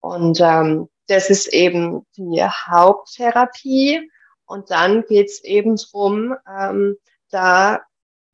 Und 0.00 0.40
ähm, 0.40 0.88
das 1.08 1.30
ist 1.30 1.48
eben 1.48 2.06
die 2.16 2.42
Haupttherapie. 2.42 4.10
Und 4.46 4.70
dann 4.70 5.04
geht's 5.08 5.42
eben 5.42 5.76
drum, 5.76 6.34
ähm, 6.48 6.96
da 7.30 7.80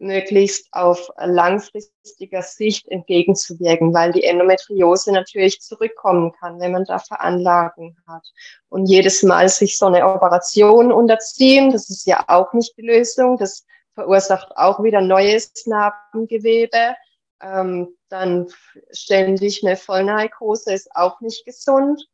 möglichst 0.01 0.67
auf 0.73 1.11
langfristiger 1.19 2.43
Sicht 2.43 2.89
entgegenzuwirken, 2.89 3.93
weil 3.93 4.13
die 4.13 4.25
Endometriose 4.25 5.13
natürlich 5.13 5.61
zurückkommen 5.61 6.33
kann, 6.33 6.59
wenn 6.59 6.73
man 6.73 6.85
da 6.85 6.99
Veranlagung 6.99 7.97
hat. 8.09 8.27
Und 8.71 8.87
jedes 8.87 9.23
Mal 9.23 9.49
sich 9.49 9.77
so 9.77 9.87
eine 9.87 10.07
Operation 10.07 10.91
unterziehen, 10.91 11.71
das 11.71 11.91
ist 11.91 12.07
ja 12.07 12.25
auch 12.29 12.53
nicht 12.55 12.77
die 12.79 12.83
Lösung. 12.83 13.37
Das 13.37 13.67
verursacht 13.95 14.57
auch 14.57 14.83
wieder 14.83 15.01
neues 15.01 15.53
Narbengewebe. 15.67 16.95
Ähm, 17.43 17.97
dann 18.09 18.49
ständig 18.91 19.65
eine 19.65 19.77
Vollnarkose 19.77 20.73
ist 20.73 20.95
auch 20.95 21.21
nicht 21.21 21.45
gesund. 21.45 22.07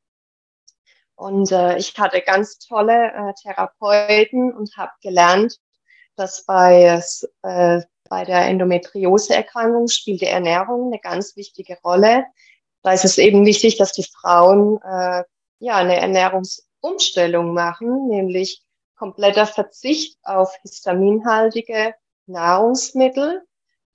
Und 1.17 1.51
äh, 1.51 1.79
ich 1.79 1.99
hatte 1.99 2.21
ganz 2.21 2.59
tolle 2.59 3.13
äh, 3.13 3.33
Therapeuten 3.43 4.53
und 4.53 4.77
habe 4.77 4.93
gelernt, 5.03 5.59
dass 6.15 6.45
bei, 6.45 7.03
äh, 7.43 7.81
bei 8.09 8.25
der 8.25 8.47
Endometriose-Erkrankung 8.47 9.89
spielt 9.89 10.21
die 10.21 10.27
Ernährung 10.27 10.93
eine 10.93 11.01
ganz 11.01 11.37
wichtige 11.37 11.79
Rolle. 11.83 12.25
Da 12.83 12.93
ist 12.93 13.05
es 13.05 13.19
eben 13.19 13.47
wichtig, 13.47 13.79
dass 13.79 13.93
die 13.93 14.05
Frauen 14.05 14.79
äh, 14.83 15.25
ja 15.59 15.77
eine 15.77 15.97
Ernährungsumstellung 15.97 17.55
machen, 17.55 18.09
nämlich 18.09 18.63
kompletter 18.97 19.47
Verzicht 19.47 20.19
auf 20.23 20.55
histaminhaltige 20.63 21.95
Nahrungsmittel, 22.27 23.43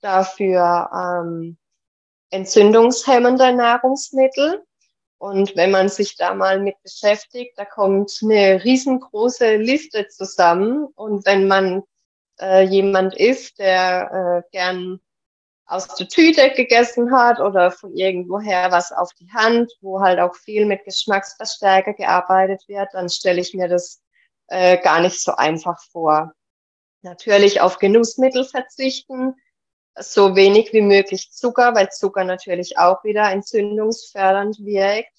dafür 0.00 0.90
ähm, 0.94 1.58
entzündungshemmende 2.30 3.52
Nahrungsmittel. 3.52 4.64
Und 5.18 5.54
wenn 5.54 5.70
man 5.70 5.88
sich 5.88 6.16
da 6.16 6.34
mal 6.34 6.58
mit 6.60 6.82
beschäftigt, 6.82 7.56
da 7.56 7.64
kommt 7.64 8.18
eine 8.22 8.64
riesengroße 8.64 9.56
Liste 9.56 10.08
zusammen. 10.08 10.86
Und 10.96 11.24
wenn 11.26 11.46
man 11.46 11.84
äh, 12.40 12.62
jemand 12.62 13.14
ist, 13.14 13.58
der 13.58 14.42
äh, 14.44 14.50
gern 14.50 15.00
aus 15.64 15.94
der 15.94 16.08
Tüte 16.08 16.50
gegessen 16.50 17.16
hat 17.16 17.40
oder 17.40 17.70
von 17.70 17.96
irgendwoher 17.96 18.70
was 18.72 18.92
auf 18.92 19.12
die 19.14 19.30
Hand, 19.32 19.72
wo 19.80 20.00
halt 20.00 20.18
auch 20.18 20.34
viel 20.34 20.66
mit 20.66 20.84
Geschmacksverstärker 20.84 21.94
gearbeitet 21.94 22.64
wird, 22.66 22.88
dann 22.92 23.08
stelle 23.08 23.40
ich 23.40 23.54
mir 23.54 23.68
das 23.68 24.01
äh, 24.48 24.78
gar 24.82 25.00
nicht 25.00 25.20
so 25.20 25.32
einfach 25.32 25.80
vor. 25.90 26.32
Natürlich 27.02 27.60
auf 27.60 27.78
Genussmittel 27.78 28.44
verzichten, 28.44 29.34
so 29.98 30.36
wenig 30.36 30.72
wie 30.72 30.80
möglich 30.80 31.32
Zucker, 31.32 31.74
weil 31.74 31.90
Zucker 31.90 32.24
natürlich 32.24 32.78
auch 32.78 33.04
wieder 33.04 33.30
entzündungsfördernd 33.30 34.58
wirkt. 34.60 35.12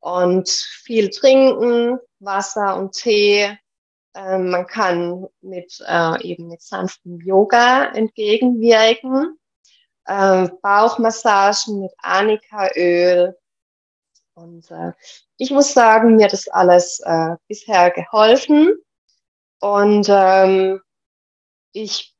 Und 0.00 0.48
viel 0.48 1.10
trinken, 1.10 1.98
Wasser 2.20 2.76
und 2.76 2.92
Tee. 2.92 3.56
Äh, 4.14 4.38
man 4.38 4.66
kann 4.66 5.26
mit 5.42 5.78
äh, 5.86 6.22
eben 6.22 6.48
mit 6.48 6.62
sanftem 6.62 7.20
Yoga 7.20 7.92
entgegenwirken. 7.92 9.38
Äh, 10.06 10.48
Bauchmassagen 10.62 11.80
mit 11.80 11.92
Anikaöl, 11.98 13.36
und 14.40 14.70
äh, 14.70 14.92
ich 15.36 15.50
muss 15.50 15.72
sagen, 15.72 16.16
mir 16.16 16.24
hat 16.24 16.32
das 16.32 16.48
alles 16.48 17.00
äh, 17.04 17.36
bisher 17.48 17.90
geholfen. 17.90 18.74
Und 19.60 20.06
ähm, 20.08 20.80
ich 21.72 22.14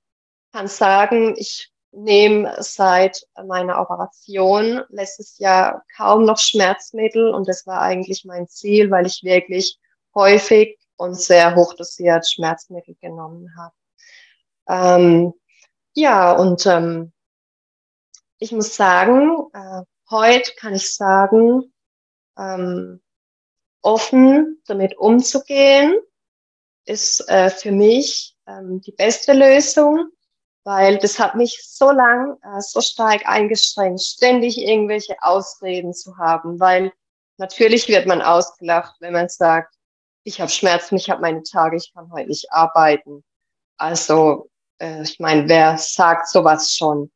kann 0.52 0.68
sagen, 0.68 1.34
ich 1.36 1.70
nehme 1.92 2.54
seit 2.58 3.26
meiner 3.46 3.80
Operation 3.80 4.82
letztes 4.90 5.38
Jahr 5.38 5.82
kaum 5.96 6.24
noch 6.24 6.38
Schmerzmittel 6.38 7.34
und 7.34 7.48
das 7.48 7.66
war 7.66 7.80
eigentlich 7.80 8.24
mein 8.24 8.48
Ziel, 8.48 8.90
weil 8.90 9.06
ich 9.06 9.22
wirklich 9.24 9.78
häufig 10.14 10.78
und 10.96 11.14
sehr 11.14 11.56
hochdosiert 11.56 12.28
Schmerzmittel 12.28 12.94
genommen 13.00 13.48
habe. 13.56 13.74
Ähm, 14.68 15.34
ja, 15.94 16.32
und 16.32 16.64
ähm, 16.66 17.12
ich 18.38 18.52
muss 18.52 18.76
sagen, 18.76 19.48
äh, 19.52 19.82
heute 20.10 20.52
kann 20.56 20.74
ich 20.74 20.94
sagen, 20.94 21.72
ähm, 22.40 23.00
offen 23.82 24.62
damit 24.66 24.96
umzugehen, 24.98 25.98
ist 26.86 27.28
äh, 27.28 27.50
für 27.50 27.72
mich 27.72 28.36
ähm, 28.46 28.80
die 28.80 28.92
beste 28.92 29.32
Lösung, 29.32 30.10
weil 30.64 30.98
das 30.98 31.18
hat 31.18 31.34
mich 31.34 31.60
so 31.62 31.90
lang, 31.90 32.36
äh, 32.42 32.60
so 32.60 32.80
stark 32.80 33.26
eingeschränkt, 33.26 34.02
ständig 34.02 34.58
irgendwelche 34.58 35.16
Ausreden 35.20 35.94
zu 35.94 36.16
haben, 36.16 36.58
weil 36.58 36.92
natürlich 37.36 37.88
wird 37.88 38.06
man 38.06 38.22
ausgelacht, 38.22 38.96
wenn 39.00 39.12
man 39.12 39.28
sagt, 39.28 39.74
ich 40.24 40.40
habe 40.40 40.50
Schmerzen, 40.50 40.96
ich 40.96 41.08
habe 41.08 41.22
meine 41.22 41.42
Tage, 41.42 41.76
ich 41.76 41.92
kann 41.94 42.10
heute 42.12 42.28
nicht 42.28 42.52
arbeiten. 42.52 43.24
Also 43.78 44.50
äh, 44.78 45.02
ich 45.02 45.18
meine, 45.18 45.48
wer 45.48 45.78
sagt 45.78 46.28
sowas 46.28 46.74
schon? 46.74 47.10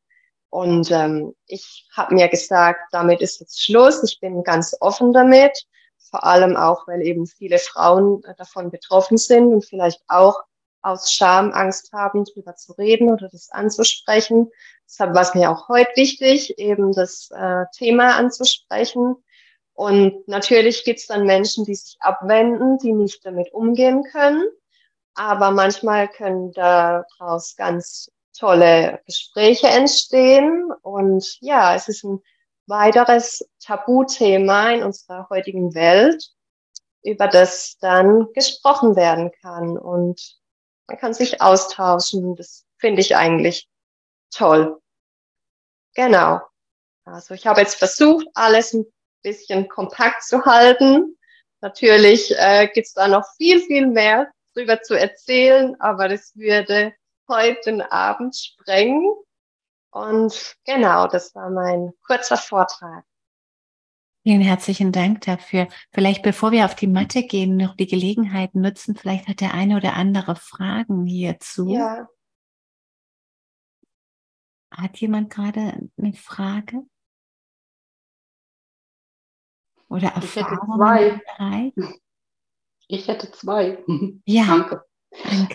Und 0.55 0.89
ähm, 0.89 1.35
ich 1.47 1.85
habe 1.91 2.15
mir 2.15 2.29
gesagt, 2.29 2.79
damit 2.93 3.19
ist 3.19 3.41
jetzt 3.41 3.61
Schluss. 3.61 4.01
Ich 4.03 4.21
bin 4.21 4.41
ganz 4.41 4.73
offen 4.79 5.11
damit, 5.11 5.51
vor 5.97 6.23
allem 6.23 6.55
auch, 6.55 6.87
weil 6.87 7.01
eben 7.01 7.27
viele 7.27 7.59
Frauen 7.59 8.23
äh, 8.23 8.33
davon 8.35 8.71
betroffen 8.71 9.17
sind 9.17 9.53
und 9.53 9.65
vielleicht 9.65 10.01
auch 10.07 10.43
aus 10.81 11.11
Scham 11.11 11.51
Angst 11.51 11.91
haben, 11.91 12.23
drüber 12.23 12.55
zu 12.55 12.71
reden 12.71 13.11
oder 13.11 13.27
das 13.27 13.49
anzusprechen. 13.51 14.49
Deshalb 14.87 15.13
war 15.13 15.23
es 15.23 15.35
mir 15.35 15.51
auch 15.51 15.67
heute 15.67 15.91
wichtig, 15.97 16.57
eben 16.57 16.93
das 16.93 17.31
äh, 17.31 17.65
Thema 17.75 18.15
anzusprechen. 18.15 19.17
Und 19.73 20.25
natürlich 20.25 20.85
gibt 20.85 21.01
es 21.01 21.07
dann 21.07 21.25
Menschen, 21.25 21.65
die 21.65 21.75
sich 21.75 21.97
abwenden, 21.99 22.77
die 22.77 22.93
nicht 22.93 23.25
damit 23.25 23.51
umgehen 23.51 24.05
können. 24.09 24.45
Aber 25.15 25.51
manchmal 25.51 26.07
können 26.07 26.53
daraus 26.53 27.57
ganz 27.57 28.09
tolle 28.37 29.01
Gespräche 29.05 29.67
entstehen. 29.67 30.71
Und 30.81 31.37
ja, 31.41 31.75
es 31.75 31.87
ist 31.87 32.03
ein 32.03 32.21
weiteres 32.67 33.47
Tabuthema 33.63 34.71
in 34.71 34.83
unserer 34.83 35.27
heutigen 35.29 35.73
Welt, 35.73 36.23
über 37.03 37.27
das 37.27 37.77
dann 37.79 38.27
gesprochen 38.33 38.95
werden 38.95 39.31
kann. 39.41 39.77
Und 39.77 40.37
man 40.87 40.97
kann 40.97 41.13
sich 41.13 41.41
austauschen. 41.41 42.35
Das 42.35 42.65
finde 42.77 43.01
ich 43.01 43.15
eigentlich 43.15 43.67
toll. 44.31 44.79
Genau. 45.93 46.41
Also 47.05 47.33
ich 47.33 47.47
habe 47.47 47.61
jetzt 47.61 47.75
versucht, 47.75 48.27
alles 48.33 48.73
ein 48.73 48.85
bisschen 49.21 49.67
kompakt 49.67 50.23
zu 50.23 50.43
halten. 50.45 51.17
Natürlich 51.61 52.35
äh, 52.37 52.67
gibt 52.73 52.87
es 52.87 52.93
da 52.93 53.07
noch 53.07 53.25
viel, 53.37 53.61
viel 53.61 53.87
mehr 53.87 54.31
drüber 54.53 54.81
zu 54.81 54.93
erzählen, 54.93 55.75
aber 55.79 56.07
das 56.09 56.35
würde 56.35 56.93
heute 57.27 57.91
Abend 57.91 58.35
sprengen. 58.35 59.11
Und 59.91 60.57
genau, 60.65 61.07
das 61.07 61.33
war 61.35 61.49
mein 61.49 61.93
kurzer 62.05 62.37
Vortrag. 62.37 63.05
Vielen 64.23 64.41
herzlichen 64.41 64.91
Dank 64.91 65.21
dafür. 65.21 65.67
Vielleicht 65.91 66.23
bevor 66.23 66.51
wir 66.51 66.65
auf 66.65 66.75
die 66.75 66.87
Matte 66.87 67.23
gehen, 67.23 67.57
noch 67.57 67.75
die 67.75 67.85
Gelegenheit 67.85 68.55
nutzen. 68.55 68.95
Vielleicht 68.95 69.27
hat 69.27 69.39
der 69.39 69.53
eine 69.53 69.77
oder 69.77 69.93
andere 69.93 70.35
Fragen 70.35 71.05
hierzu. 71.05 71.69
Ja. 71.69 72.09
Hat 74.71 74.97
jemand 74.97 75.29
gerade 75.29 75.89
eine 75.97 76.13
Frage? 76.13 76.87
Oder 79.87 80.07
Erfahrungen 80.09 81.21
ich 81.27 81.37
hätte 81.37 81.71
zwei. 81.71 81.73
Ich 82.87 83.07
hätte 83.07 83.31
zwei. 83.31 83.83
Ja. 84.25 84.45
Danke. 84.47 84.85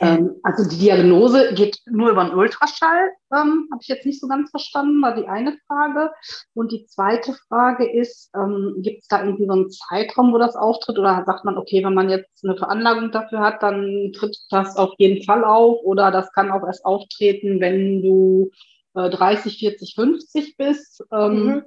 Ähm, 0.01 0.37
also 0.43 0.69
die 0.69 0.79
Diagnose 0.79 1.55
geht 1.55 1.79
nur 1.87 2.11
über 2.11 2.25
den 2.25 2.35
Ultraschall, 2.35 3.11
ähm, 3.33 3.69
habe 3.71 3.81
ich 3.81 3.89
jetzt 3.89 4.07
nicht 4.07 4.21
so 4.21 4.29
ganz 4.29 4.51
verstanden, 4.51 5.01
war 5.03 5.15
die 5.15 5.29
eine 5.29 5.57
Frage. 5.67 6.11
Und 6.55 6.73
die 6.73 6.87
zweite 6.87 7.35
Frage 7.49 7.91
ist, 7.91 8.31
ähm, 8.35 8.77
gibt 8.79 9.03
es 9.03 9.09
da 9.09 9.23
irgendwie 9.23 9.47
so 9.47 9.53
einen 9.53 9.71
Zeitraum, 9.71 10.33
wo 10.33 10.39
das 10.39 10.57
auftritt? 10.57 10.99
Oder 10.99 11.23
sagt 11.27 11.45
man, 11.45 11.59
okay, 11.59 11.85
wenn 11.85 11.95
man 11.95 12.11
jetzt 12.11 12.45
eine 12.45 12.57
Veranlagung 12.57 13.13
dafür 13.13 13.41
hat, 13.41 13.63
dann 13.63 14.13
tritt 14.15 14.37
das 14.51 14.77
auf 14.77 14.95
jeden 14.99 15.25
Fall 15.25 15.45
auf? 15.45 15.81
Oder 15.85 16.11
das 16.11 16.33
kann 16.33 16.51
auch 16.51 16.67
erst 16.67 16.85
auftreten, 16.85 17.61
wenn 17.61 18.03
du 18.03 18.51
äh, 18.95 19.11
30, 19.11 19.59
40, 19.59 19.95
50 19.95 20.57
bist? 20.57 21.05
Ähm, 21.13 21.45
mhm. 21.45 21.63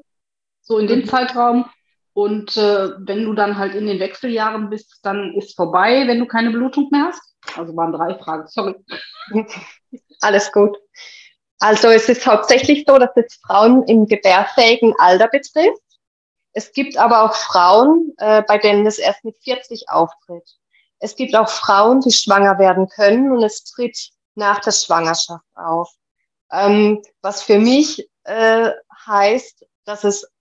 So 0.62 0.78
in 0.78 0.88
dem 0.88 1.00
mhm. 1.00 1.06
Zeitraum. 1.06 1.66
Und 2.13 2.56
äh, 2.58 2.91
wenn 2.99 3.26
du 3.26 3.34
dann 3.34 3.58
halt 3.58 3.73
in 3.73 3.88
den 3.88 3.99
Wechseljahren 3.99 4.69
bist, 4.69 4.99
dann 5.04 5.34
ist 5.34 5.56
vorbei, 5.56 6.04
wenn 6.08 6.19
du 6.19 6.28
keine 6.28 6.52
Blutung 6.52 6.89
mehr 6.91 7.08
hast? 7.08 7.21
Also 7.58 7.76
waren 7.76 7.91
drei 7.91 8.15
Fragen, 8.15 8.47
sorry. 8.47 8.76
Alles 10.21 10.52
gut. 10.52 10.78
Also 11.60 11.88
es 11.89 12.10
ist 12.10 12.26
hauptsächlich 12.26 12.86
so, 12.88 12.97
dass 12.97 13.12
es 13.15 13.39
Frauen 13.45 13.84
im 13.84 14.06
gebärfähigen 14.06 14.93
Alter 14.97 15.28
betrifft. 15.28 15.82
Es 16.52 16.71
gibt 16.71 16.97
aber 16.97 17.23
auch 17.23 17.34
Frauen, 17.34 18.13
äh, 18.17 18.43
bei 18.43 18.60
denen 18.60 18.86
es 18.86 18.99
erst 18.99 19.23
mit 19.23 19.36
40 19.43 19.89
auftritt. 19.89 20.43
Es 20.99 21.15
gibt 21.15 21.36
auch 21.36 21.49
Frauen, 21.49 21.99
die 22.02 22.12
schwanger 22.12 22.60
werden 22.60 22.88
können 22.88 23.32
und 23.32 23.43
es 23.43 23.63
tritt 23.63 23.97
nach 24.36 24.60
der 24.60 24.71
Schwangerschaft 24.71 25.43
auf. 25.56 25.89
Ähm, 26.52 27.02
was 27.21 27.41
für 27.41 27.60
mich 27.60 28.08
äh, 28.23 28.71
heißt, 29.08 29.65
dass 29.86 30.04
es 30.04 30.32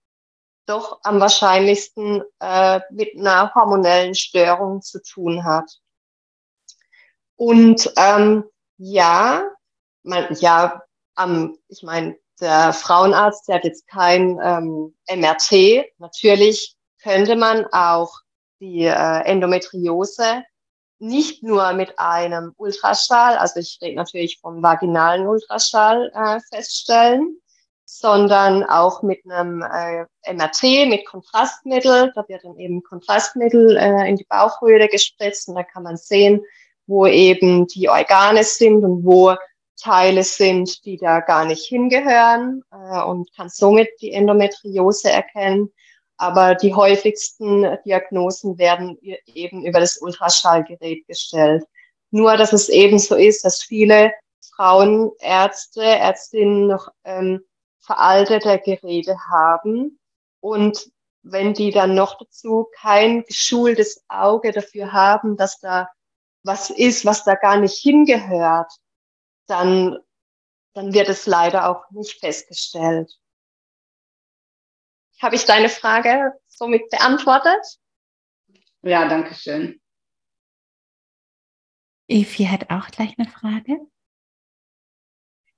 doch 0.65 0.99
am 1.03 1.19
wahrscheinlichsten 1.19 2.23
äh, 2.39 2.79
mit 2.91 3.17
einer 3.17 3.53
hormonellen 3.53 4.15
Störung 4.15 4.81
zu 4.81 5.01
tun 5.01 5.43
hat. 5.43 5.79
Und 7.35 7.91
ähm, 7.97 8.45
ja, 8.77 9.43
man, 10.03 10.27
ja, 10.39 10.83
ähm, 11.19 11.57
ich 11.67 11.83
meine, 11.83 12.17
der 12.39 12.73
Frauenarzt, 12.73 13.47
der 13.47 13.55
hat 13.55 13.63
jetzt 13.63 13.87
kein 13.87 14.39
ähm, 14.41 14.95
MRT. 15.09 15.85
Natürlich 15.97 16.75
könnte 17.01 17.35
man 17.35 17.65
auch 17.71 18.19
die 18.59 18.85
äh, 18.85 19.19
Endometriose 19.25 20.43
nicht 20.99 21.43
nur 21.43 21.73
mit 21.73 21.99
einem 21.99 22.53
Ultraschall, 22.55 23.37
also 23.37 23.59
ich 23.59 23.79
rede 23.81 23.97
natürlich 23.97 24.39
vom 24.39 24.63
vaginalen 24.63 25.27
Ultraschall, 25.27 26.11
äh, 26.15 26.39
feststellen, 26.49 27.41
sondern 28.03 28.65
auch 28.65 29.01
mit 29.01 29.21
einem 29.23 29.61
äh, 29.61 30.03
MRT, 30.33 30.89
mit 30.89 31.05
Kontrastmittel. 31.05 32.11
Da 32.13 32.25
wird 32.27 32.43
dann 32.43 32.57
eben 32.57 32.83
Kontrastmittel 32.83 33.77
äh, 33.77 34.09
in 34.09 34.17
die 34.17 34.25
Bauchhöhle 34.25 34.89
gespritzt 34.89 35.47
und 35.47 35.55
da 35.55 35.63
kann 35.63 35.83
man 35.83 35.95
sehen, 35.95 36.41
wo 36.85 37.07
eben 37.07 37.65
die 37.67 37.87
Organe 37.87 38.43
sind 38.43 38.83
und 38.83 39.05
wo 39.05 39.35
Teile 39.81 40.25
sind, 40.25 40.83
die 40.83 40.97
da 40.97 41.21
gar 41.21 41.45
nicht 41.45 41.65
hingehören 41.65 42.61
äh, 42.73 43.01
und 43.03 43.33
kann 43.37 43.47
somit 43.47 43.87
die 44.01 44.11
Endometriose 44.11 45.09
erkennen. 45.09 45.71
Aber 46.17 46.55
die 46.55 46.75
häufigsten 46.75 47.65
Diagnosen 47.85 48.57
werden 48.57 48.97
eben 49.27 49.65
über 49.65 49.79
das 49.79 49.97
Ultraschallgerät 49.97 51.07
gestellt. 51.07 51.63
Nur, 52.11 52.35
dass 52.35 52.51
es 52.51 52.67
eben 52.67 52.99
so 52.99 53.15
ist, 53.15 53.45
dass 53.45 53.63
viele 53.63 54.11
Frauenärzte, 54.57 55.83
Ärztinnen 55.83 56.67
noch 56.67 56.89
ähm, 57.05 57.45
veraltete 57.83 58.59
Geräte 58.59 59.17
haben. 59.29 59.99
Und 60.39 60.91
wenn 61.21 61.53
die 61.53 61.71
dann 61.71 61.95
noch 61.95 62.17
dazu 62.17 62.67
kein 62.75 63.23
geschultes 63.23 64.03
Auge 64.07 64.51
dafür 64.51 64.91
haben, 64.91 65.37
dass 65.37 65.59
da 65.59 65.89
was 66.43 66.69
ist, 66.69 67.05
was 67.05 67.23
da 67.23 67.35
gar 67.35 67.57
nicht 67.57 67.77
hingehört, 67.77 68.71
dann, 69.47 69.97
dann 70.73 70.93
wird 70.93 71.09
es 71.09 71.25
leider 71.25 71.69
auch 71.69 71.89
nicht 71.91 72.19
festgestellt. 72.19 73.17
Habe 75.21 75.35
ich 75.35 75.45
deine 75.45 75.69
Frage 75.69 76.33
somit 76.47 76.89
beantwortet? 76.89 77.79
Ja, 78.81 79.07
danke 79.07 79.35
schön. 79.35 79.81
Efi 82.09 82.45
hat 82.45 82.69
auch 82.69 82.87
gleich 82.87 83.17
eine 83.17 83.29
Frage. 83.29 83.79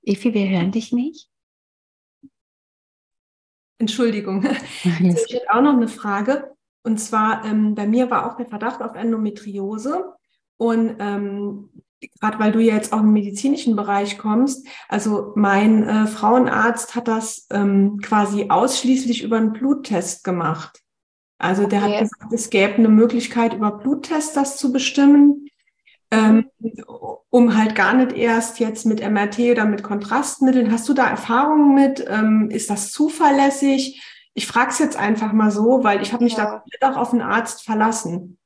Efi, 0.02 0.32
wir 0.32 0.48
hören 0.48 0.70
dich 0.70 0.92
nicht. 0.92 1.28
Entschuldigung. 3.78 4.44
Ich 4.84 5.34
hätte 5.34 5.50
auch 5.50 5.62
noch 5.62 5.74
eine 5.74 5.88
Frage. 5.88 6.52
Und 6.82 6.98
zwar, 6.98 7.44
ähm, 7.44 7.74
bei 7.74 7.86
mir 7.86 8.10
war 8.10 8.30
auch 8.30 8.36
der 8.36 8.46
Verdacht 8.46 8.80
auf 8.80 8.94
Endometriose. 8.94 10.12
Und 10.56 10.96
ähm, 10.98 11.70
gerade 12.20 12.38
weil 12.38 12.52
du 12.52 12.60
ja 12.60 12.74
jetzt 12.74 12.92
auch 12.92 13.00
im 13.00 13.12
medizinischen 13.12 13.76
Bereich 13.76 14.18
kommst, 14.18 14.66
also 14.88 15.32
mein 15.34 15.82
äh, 15.82 16.06
Frauenarzt 16.06 16.94
hat 16.94 17.08
das 17.08 17.46
ähm, 17.50 17.98
quasi 18.02 18.46
ausschließlich 18.48 19.22
über 19.22 19.36
einen 19.36 19.52
Bluttest 19.52 20.24
gemacht. 20.24 20.80
Also 21.38 21.66
der 21.66 21.82
okay. 21.82 21.94
hat 21.94 22.00
gesagt, 22.02 22.32
es 22.32 22.50
gäbe 22.50 22.74
eine 22.74 22.88
Möglichkeit, 22.88 23.54
über 23.54 23.72
Bluttest 23.72 24.36
das 24.36 24.56
zu 24.56 24.72
bestimmen 24.72 25.48
ähm, 26.10 26.50
um 27.30 27.56
halt 27.56 27.74
gar 27.74 27.94
nicht 27.94 28.12
erst 28.16 28.60
jetzt 28.60 28.86
mit 28.86 29.00
MRT 29.00 29.38
oder 29.50 29.64
mit 29.64 29.82
Kontrastmitteln. 29.82 30.72
Hast 30.72 30.88
du 30.88 30.94
da 30.94 31.08
Erfahrungen 31.08 31.74
mit? 31.74 32.04
Ähm, 32.08 32.50
ist 32.50 32.70
das 32.70 32.92
zuverlässig? 32.92 34.02
Ich 34.34 34.46
frage 34.46 34.70
es 34.70 34.78
jetzt 34.78 34.96
einfach 34.96 35.32
mal 35.32 35.50
so, 35.50 35.82
weil 35.82 36.02
ich 36.02 36.12
habe 36.12 36.24
mich 36.24 36.36
ja. 36.36 36.44
da 36.44 36.50
komplett 36.50 36.84
auch 36.84 36.96
auf 36.96 37.10
den 37.10 37.22
Arzt 37.22 37.64
verlassen. 37.64 38.38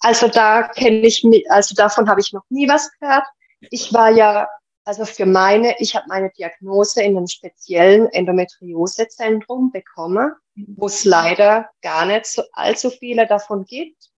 Also 0.00 0.26
da 0.26 0.68
kenne 0.68 1.06
ich 1.06 1.22
mich, 1.22 1.48
also 1.50 1.74
davon 1.74 2.08
habe 2.08 2.20
ich 2.20 2.32
noch 2.32 2.44
nie 2.48 2.68
was 2.68 2.90
gehört. 2.98 3.24
Ich 3.60 3.92
war 3.92 4.10
ja, 4.10 4.48
also 4.84 5.04
für 5.04 5.26
meine, 5.26 5.76
ich 5.78 5.94
habe 5.94 6.06
meine 6.08 6.30
Diagnose 6.30 7.02
in 7.02 7.16
einem 7.16 7.28
speziellen 7.28 8.08
Endometriosezentrum 8.08 9.70
bekommen, 9.70 10.32
wo 10.56 10.86
es 10.86 11.04
leider 11.04 11.70
gar 11.82 12.04
nicht 12.06 12.26
so 12.26 12.42
allzu 12.52 12.90
viele 12.90 13.28
davon 13.28 13.64
gibt. 13.64 14.10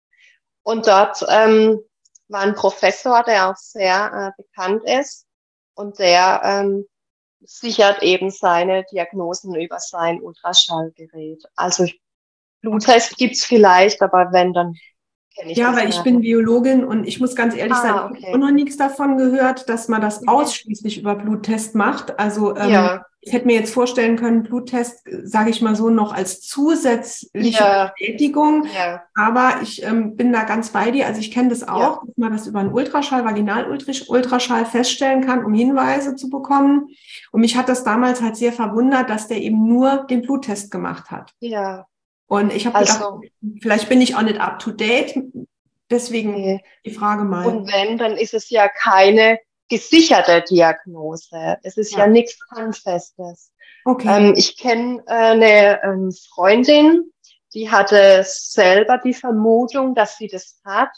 Und 0.63 0.87
dort 0.87 1.23
ähm, 1.29 1.81
war 2.29 2.41
ein 2.41 2.55
Professor, 2.55 3.23
der 3.23 3.51
auch 3.51 3.57
sehr 3.57 4.35
äh, 4.39 4.43
bekannt 4.43 4.83
ist 4.85 5.27
und 5.75 5.99
der 5.99 6.41
ähm, 6.45 6.87
sichert 7.41 8.03
eben 8.03 8.31
seine 8.31 8.85
Diagnosen 8.91 9.55
über 9.55 9.79
sein 9.79 10.23
Ultraschallgerät. 10.23 11.45
Also 11.57 11.87
Bluttest 12.63 13.17
gibt's 13.17 13.45
vielleicht, 13.45 14.01
aber 14.03 14.33
wenn, 14.33 14.53
dann 14.53 14.75
ich 15.47 15.59
ja, 15.59 15.75
weil 15.75 15.89
ich 15.89 16.01
bin 16.03 16.21
Biologin 16.21 16.85
und 16.85 17.05
ich 17.09 17.19
muss 17.19 17.35
ganz 17.35 17.57
ehrlich 17.57 17.75
ah, 17.75 17.83
sagen, 17.83 18.11
okay. 18.11 18.19
ich 18.21 18.27
habe 18.29 18.39
noch 18.39 18.51
nichts 18.53 18.77
davon 18.77 19.19
gehört, 19.19 19.69
dass 19.69 19.89
man 19.89 20.01
das 20.01 20.27
ausschließlich 20.29 20.99
über 20.99 21.17
Bluttest 21.17 21.75
macht. 21.75 22.19
Also 22.21 22.57
ähm, 22.57 22.71
ja. 22.71 23.05
Ich 23.27 23.33
hätte 23.33 23.47
mir 23.47 23.55
jetzt 23.55 23.73
vorstellen 23.73 24.17
können, 24.17 24.43
Bluttest, 24.43 25.03
sage 25.23 25.49
ich 25.51 25.63
mal 25.63 25.75
so, 25.75 25.89
noch 25.89 26.13
als 26.13 26.43
zusätzliche 26.43 27.59
ja. 27.59 27.93
Bestätigung. 27.97 28.67
Ja. 28.75 29.03
Aber 29.15 29.61
ich 29.63 29.83
ähm, 29.83 30.17
bin 30.17 30.33
da 30.33 30.45
ganz 30.45 30.71
bei 30.71 30.91
dir. 30.91 31.07
Also 31.07 31.21
ich 31.21 31.31
kenne 31.31 31.49
das 31.49 31.67
auch, 31.67 32.05
dass 32.05 32.17
man 32.17 32.33
das 32.33 32.47
über 32.47 32.61
einen 32.61 32.73
Ultraschall, 32.73 33.25
Vaginal-Ultraschall 33.25 34.67
feststellen 34.67 35.25
kann, 35.25 35.45
um 35.45 35.55
Hinweise 35.55 36.17
zu 36.17 36.29
bekommen. 36.29 36.89
Und 37.33 37.41
mich 37.41 37.57
hat 37.57 37.69
das 37.69 37.83
damals 37.83 38.21
halt 38.21 38.37
sehr 38.37 38.53
verwundert, 38.53 39.09
dass 39.09 39.27
der 39.27 39.39
eben 39.39 39.67
nur 39.67 40.05
den 40.11 40.21
Bluttest 40.23 40.71
gemacht 40.71 41.11
hat. 41.11 41.33
Ja, 41.41 41.87
Und 42.27 42.53
ich 42.53 42.67
habe 42.67 42.77
also, 42.77 43.21
gedacht, 43.21 43.33
vielleicht 43.63 43.89
bin 43.89 44.03
ich 44.03 44.17
auch 44.17 44.23
nicht 44.23 44.41
up 44.41 44.59
to 44.59 44.71
date. 44.71 45.19
Deswegen 45.91 46.33
nee. 46.33 46.65
die 46.85 46.91
Frage 46.91 47.25
mal. 47.25 47.47
Und 47.47 47.73
wenn, 47.73 47.97
dann 47.97 48.17
ist 48.17 48.35
es 48.35 48.51
ja 48.51 48.69
keine 48.69 49.39
gesicherte 49.69 50.43
Diagnose. 50.43 51.59
Es 51.63 51.77
ist 51.77 51.93
ja, 51.93 52.01
ja 52.01 52.07
nichts 52.07 52.39
Handfestes. 52.51 53.53
Okay. 53.85 54.09
Ähm, 54.09 54.35
ich 54.37 54.57
kenne 54.57 55.03
äh, 55.07 55.13
eine 55.13 55.83
ähm, 55.83 56.13
Freundin, 56.13 57.13
die 57.53 57.71
hatte 57.71 58.25
selber 58.27 58.99
die 58.99 59.15
Vermutung, 59.15 59.95
dass 59.95 60.17
sie 60.17 60.29
das 60.29 60.61
hat. 60.65 60.91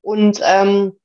Und 0.00 0.40
ähm, 0.42 0.98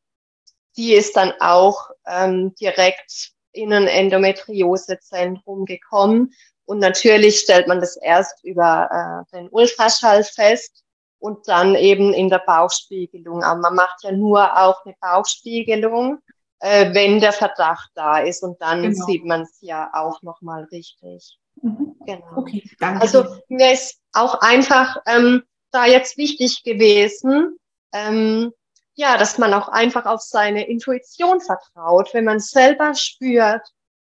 die 0.75 0.93
ist 0.93 1.15
dann 1.15 1.33
auch 1.39 1.89
ähm, 2.05 2.55
direkt 2.55 3.31
in 3.51 3.73
ein 3.73 3.87
Endometriosezentrum 3.87 5.65
gekommen. 5.65 6.33
Und 6.65 6.79
natürlich 6.79 7.39
stellt 7.39 7.67
man 7.67 7.79
das 7.79 7.95
erst 7.97 8.43
über 8.43 9.25
äh, 9.31 9.35
den 9.35 9.49
Ultraschall 9.49 10.23
fest 10.23 10.83
und 11.19 11.47
dann 11.47 11.75
eben 11.75 12.13
in 12.13 12.29
der 12.29 12.43
Bauchspiegelung. 12.45 13.43
Aber 13.43 13.59
man 13.59 13.75
macht 13.75 14.03
ja 14.03 14.11
nur 14.11 14.57
auch 14.57 14.85
eine 14.85 14.95
Bauchspiegelung, 14.99 16.19
äh, 16.59 16.93
wenn 16.93 17.19
der 17.19 17.33
Verdacht 17.33 17.91
da 17.95 18.19
ist. 18.19 18.43
Und 18.43 18.61
dann 18.61 18.81
genau. 18.83 19.05
sieht 19.05 19.25
man 19.25 19.41
es 19.41 19.57
ja 19.61 19.89
auch 19.93 20.21
nochmal 20.21 20.65
richtig. 20.65 21.37
Mhm. 21.61 21.95
Genau. 22.05 22.37
Okay, 22.37 22.63
danke. 22.79 23.01
Also 23.01 23.25
mir 23.47 23.73
ist 23.73 23.99
auch 24.13 24.41
einfach 24.41 24.97
ähm, 25.05 25.43
da 25.71 25.85
jetzt 25.85 26.17
wichtig 26.17 26.63
gewesen, 26.63 27.57
ähm, 27.93 28.51
ja, 28.95 29.17
dass 29.17 29.37
man 29.37 29.53
auch 29.53 29.67
einfach 29.67 30.05
auf 30.05 30.21
seine 30.21 30.67
Intuition 30.67 31.39
vertraut, 31.39 32.13
wenn 32.13 32.25
man 32.25 32.39
selber 32.39 32.95
spürt, 32.95 33.61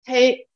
hey, 0.05 0.49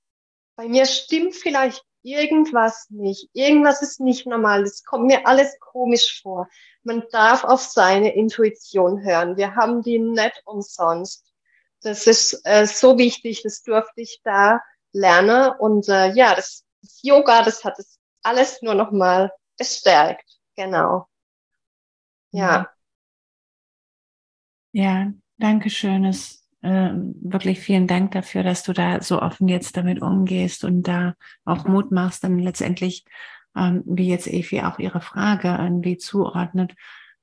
bei 0.54 0.68
mir 0.68 0.86
stimmt 0.86 1.34
vielleicht 1.34 1.84
irgendwas 2.02 2.86
nicht, 2.90 3.28
irgendwas 3.32 3.82
ist 3.82 4.00
nicht 4.00 4.26
normal, 4.26 4.62
das 4.62 4.84
kommt 4.84 5.06
mir 5.06 5.26
alles 5.26 5.58
komisch 5.60 6.20
vor. 6.22 6.48
Man 6.84 7.04
darf 7.10 7.44
auf 7.44 7.62
seine 7.62 8.14
Intuition 8.14 9.02
hören. 9.04 9.36
Wir 9.36 9.54
haben 9.54 9.82
die 9.82 9.98
nicht 9.98 10.42
umsonst. 10.44 11.31
Das 11.82 12.06
ist 12.06 12.40
äh, 12.44 12.66
so 12.66 12.96
wichtig, 12.98 13.42
das 13.42 13.62
durfte 13.62 14.00
ich 14.00 14.20
da 14.24 14.60
lernen. 14.92 15.52
Und 15.58 15.88
äh, 15.88 16.12
ja, 16.12 16.34
das, 16.34 16.64
das 16.80 17.00
Yoga, 17.02 17.42
das 17.42 17.64
hat 17.64 17.78
es 17.78 17.98
alles 18.22 18.62
nur 18.62 18.74
noch 18.74 18.92
mal 18.92 19.32
bestärkt. 19.58 20.28
Genau. 20.56 21.08
Ja. 22.30 22.70
Ja, 24.72 25.12
danke 25.38 25.70
schön. 25.70 26.04
Es, 26.04 26.42
äh, 26.62 26.90
wirklich 26.94 27.60
vielen 27.60 27.86
Dank 27.86 28.12
dafür, 28.12 28.42
dass 28.42 28.62
du 28.62 28.72
da 28.72 29.00
so 29.02 29.20
offen 29.20 29.48
jetzt 29.48 29.76
damit 29.76 30.00
umgehst 30.00 30.64
und 30.64 30.84
da 30.84 31.14
auch 31.44 31.66
Mut 31.66 31.90
machst, 31.90 32.24
dann 32.24 32.38
letztendlich, 32.38 33.04
ähm, 33.56 33.82
wie 33.84 34.08
jetzt 34.08 34.28
Evi 34.28 34.62
auch 34.62 34.78
ihre 34.78 35.00
Frage 35.00 35.48
irgendwie 35.60 35.98
zuordnet, 35.98 36.74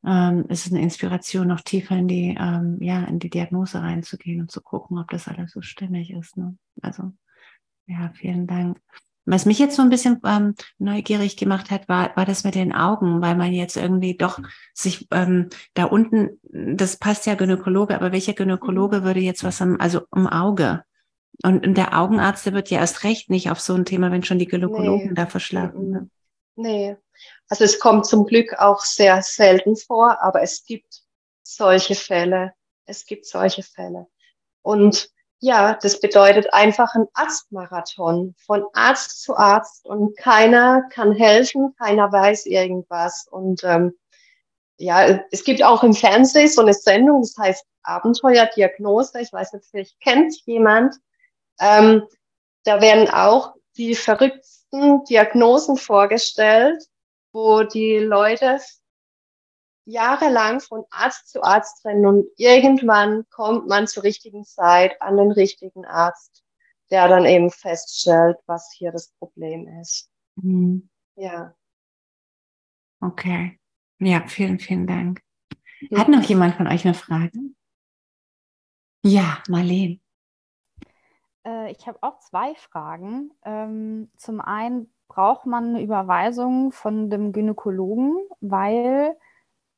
ähm, 0.06 0.46
ist 0.50 0.66
es 0.66 0.72
eine 0.72 0.82
Inspiration, 0.82 1.48
noch 1.48 1.62
tiefer 1.62 1.98
in 1.98 2.08
die, 2.08 2.38
ähm, 2.40 2.78
ja, 2.82 3.04
in 3.06 3.20
die 3.20 3.30
Diagnose 3.30 3.82
reinzugehen 3.82 4.42
und 4.42 4.52
zu 4.52 4.62
gucken, 4.62 4.98
ob 4.98 5.10
das 5.10 5.28
alles 5.28 5.52
so 5.52 5.62
stimmig 5.62 6.12
ist. 6.12 6.38
Ne? 6.38 6.58
Also, 6.82 7.12
ja, 7.88 8.12
vielen 8.16 8.48
Dank. 8.48 8.80
Was 9.26 9.46
mich 9.46 9.60
jetzt 9.60 9.76
so 9.76 9.84
ein 9.84 9.90
bisschen 9.90 10.20
ähm, 10.26 10.56
neugierig 10.80 11.38
gemacht 11.38 11.70
hat, 11.70 11.88
war, 11.88 12.16
war 12.16 12.26
das 12.26 12.44
mit 12.44 12.56
den 12.56 12.74
Augen, 12.74 13.22
weil 13.22 13.36
man 13.36 13.54
jetzt 13.54 13.78
irgendwie 13.78 14.18
doch 14.18 14.40
sich 14.74 15.08
ähm, 15.12 15.50
da 15.76 15.84
unten, 15.84 16.40
das 16.44 16.98
passt 16.98 17.28
ja 17.28 17.36
Gynäkologe, 17.36 17.96
aber 17.96 18.12
welcher 18.12 18.34
Gynäkologe 18.34 19.02
mhm. 19.02 19.04
würde 19.04 19.20
jetzt 19.20 19.44
was 19.44 19.62
am, 19.62 19.78
also 19.80 20.02
im 20.16 20.26
Auge? 20.26 20.84
Und, 21.44 21.66
und 21.66 21.78
der 21.78 21.98
Augenarzt, 21.98 22.46
der 22.46 22.54
wird 22.54 22.70
ja 22.70 22.80
erst 22.80 23.04
recht 23.04 23.30
nicht 23.30 23.52
auf 23.52 23.60
so 23.60 23.76
ein 23.76 23.86
Thema, 23.86 24.12
wenn 24.12 24.24
schon 24.24 24.40
die 24.40 24.48
Gynäkologen 24.48 25.10
nee. 25.10 25.14
da 25.14 25.26
verschlafen. 25.26 25.90
Ne? 25.92 26.10
Nee. 26.56 26.98
Also 27.47 27.63
es 27.63 27.79
kommt 27.79 28.05
zum 28.05 28.25
Glück 28.25 28.53
auch 28.60 28.82
sehr 28.82 29.21
selten 29.21 29.75
vor, 29.75 30.21
aber 30.21 30.41
es 30.41 30.63
gibt 30.65 31.01
solche 31.43 31.95
Fälle. 31.95 32.53
Es 32.86 33.05
gibt 33.05 33.25
solche 33.25 33.63
Fälle. 33.63 34.08
Und 34.62 35.10
ja, 35.39 35.77
das 35.82 35.99
bedeutet 35.99 36.53
einfach 36.53 36.95
ein 36.95 37.08
Arztmarathon 37.13 38.36
von 38.45 38.65
Arzt 38.73 39.21
zu 39.21 39.38
Arzt 39.38 39.86
und 39.86 40.17
keiner 40.17 40.84
kann 40.91 41.13
helfen, 41.13 41.73
keiner 41.77 42.12
weiß 42.12 42.45
irgendwas. 42.45 43.25
Und 43.29 43.63
ähm, 43.63 43.97
ja, 44.77 45.21
es 45.32 45.43
gibt 45.43 45.63
auch 45.63 45.84
im 45.84 45.93
Fernsehen 45.93 46.49
so 46.49 46.62
eine 46.62 46.73
Sendung, 46.73 47.21
das 47.21 47.36
heißt 47.38 47.65
Abenteuerdiagnose. 47.84 49.21
Ich 49.21 49.32
weiß 49.32 49.53
nicht, 49.53 49.65
vielleicht 49.69 49.99
kennt 50.01 50.36
jemand. 50.45 50.95
Ähm, 51.60 52.03
da 52.63 52.82
werden 52.82 53.10
auch 53.10 53.53
die 53.77 53.95
verrücktesten 53.95 55.05
Diagnosen 55.05 55.77
vorgestellt, 55.77 56.84
wo 57.32 57.63
die 57.63 57.98
Leute 57.98 58.60
jahrelang 59.86 60.60
von 60.60 60.84
Arzt 60.92 61.30
zu 61.30 61.42
Arzt 61.44 61.84
rennen 61.86 62.06
und 62.06 62.28
irgendwann 62.38 63.26
kommt 63.30 63.68
man 63.68 63.88
zur 63.88 64.04
richtigen 64.04 64.46
Zeit 64.46 65.02
an 65.02 65.18
den 65.18 65.32
richtigen 65.32 65.86
Arzt, 65.86 66.44
der 66.92 67.08
dann 67.08 67.26
eben 67.26 67.50
feststellt, 67.50 68.38
was 68.46 68.72
hier 68.78 68.92
das 68.92 69.12
Problem 69.20 69.68
ist. 69.82 70.10
Mhm. 70.36 70.89
Ja. 71.15 71.56
Okay. 73.02 73.60
Ja, 74.00 74.28
vielen, 74.28 74.60
vielen 74.60 74.88
Dank. 74.88 75.22
Hat 75.96 76.08
noch 76.08 76.24
jemand 76.24 76.56
von 76.56 76.68
euch 76.68 76.86
eine 76.86 76.94
Frage? 76.94 77.39
Ja, 79.04 79.42
Marlene. 79.48 80.00
Äh, 81.50 81.72
ich 81.72 81.88
habe 81.88 82.00
auch 82.02 82.20
zwei 82.20 82.56
Fragen. 82.56 83.32
Ähm, 83.46 84.10
zum 84.18 84.42
einen 84.42 84.92
braucht 85.08 85.46
man 85.46 85.70
eine 85.70 85.82
Überweisung 85.82 86.72
von 86.72 87.10
dem 87.10 87.32
Gynäkologen, 87.32 88.16
weil 88.42 89.16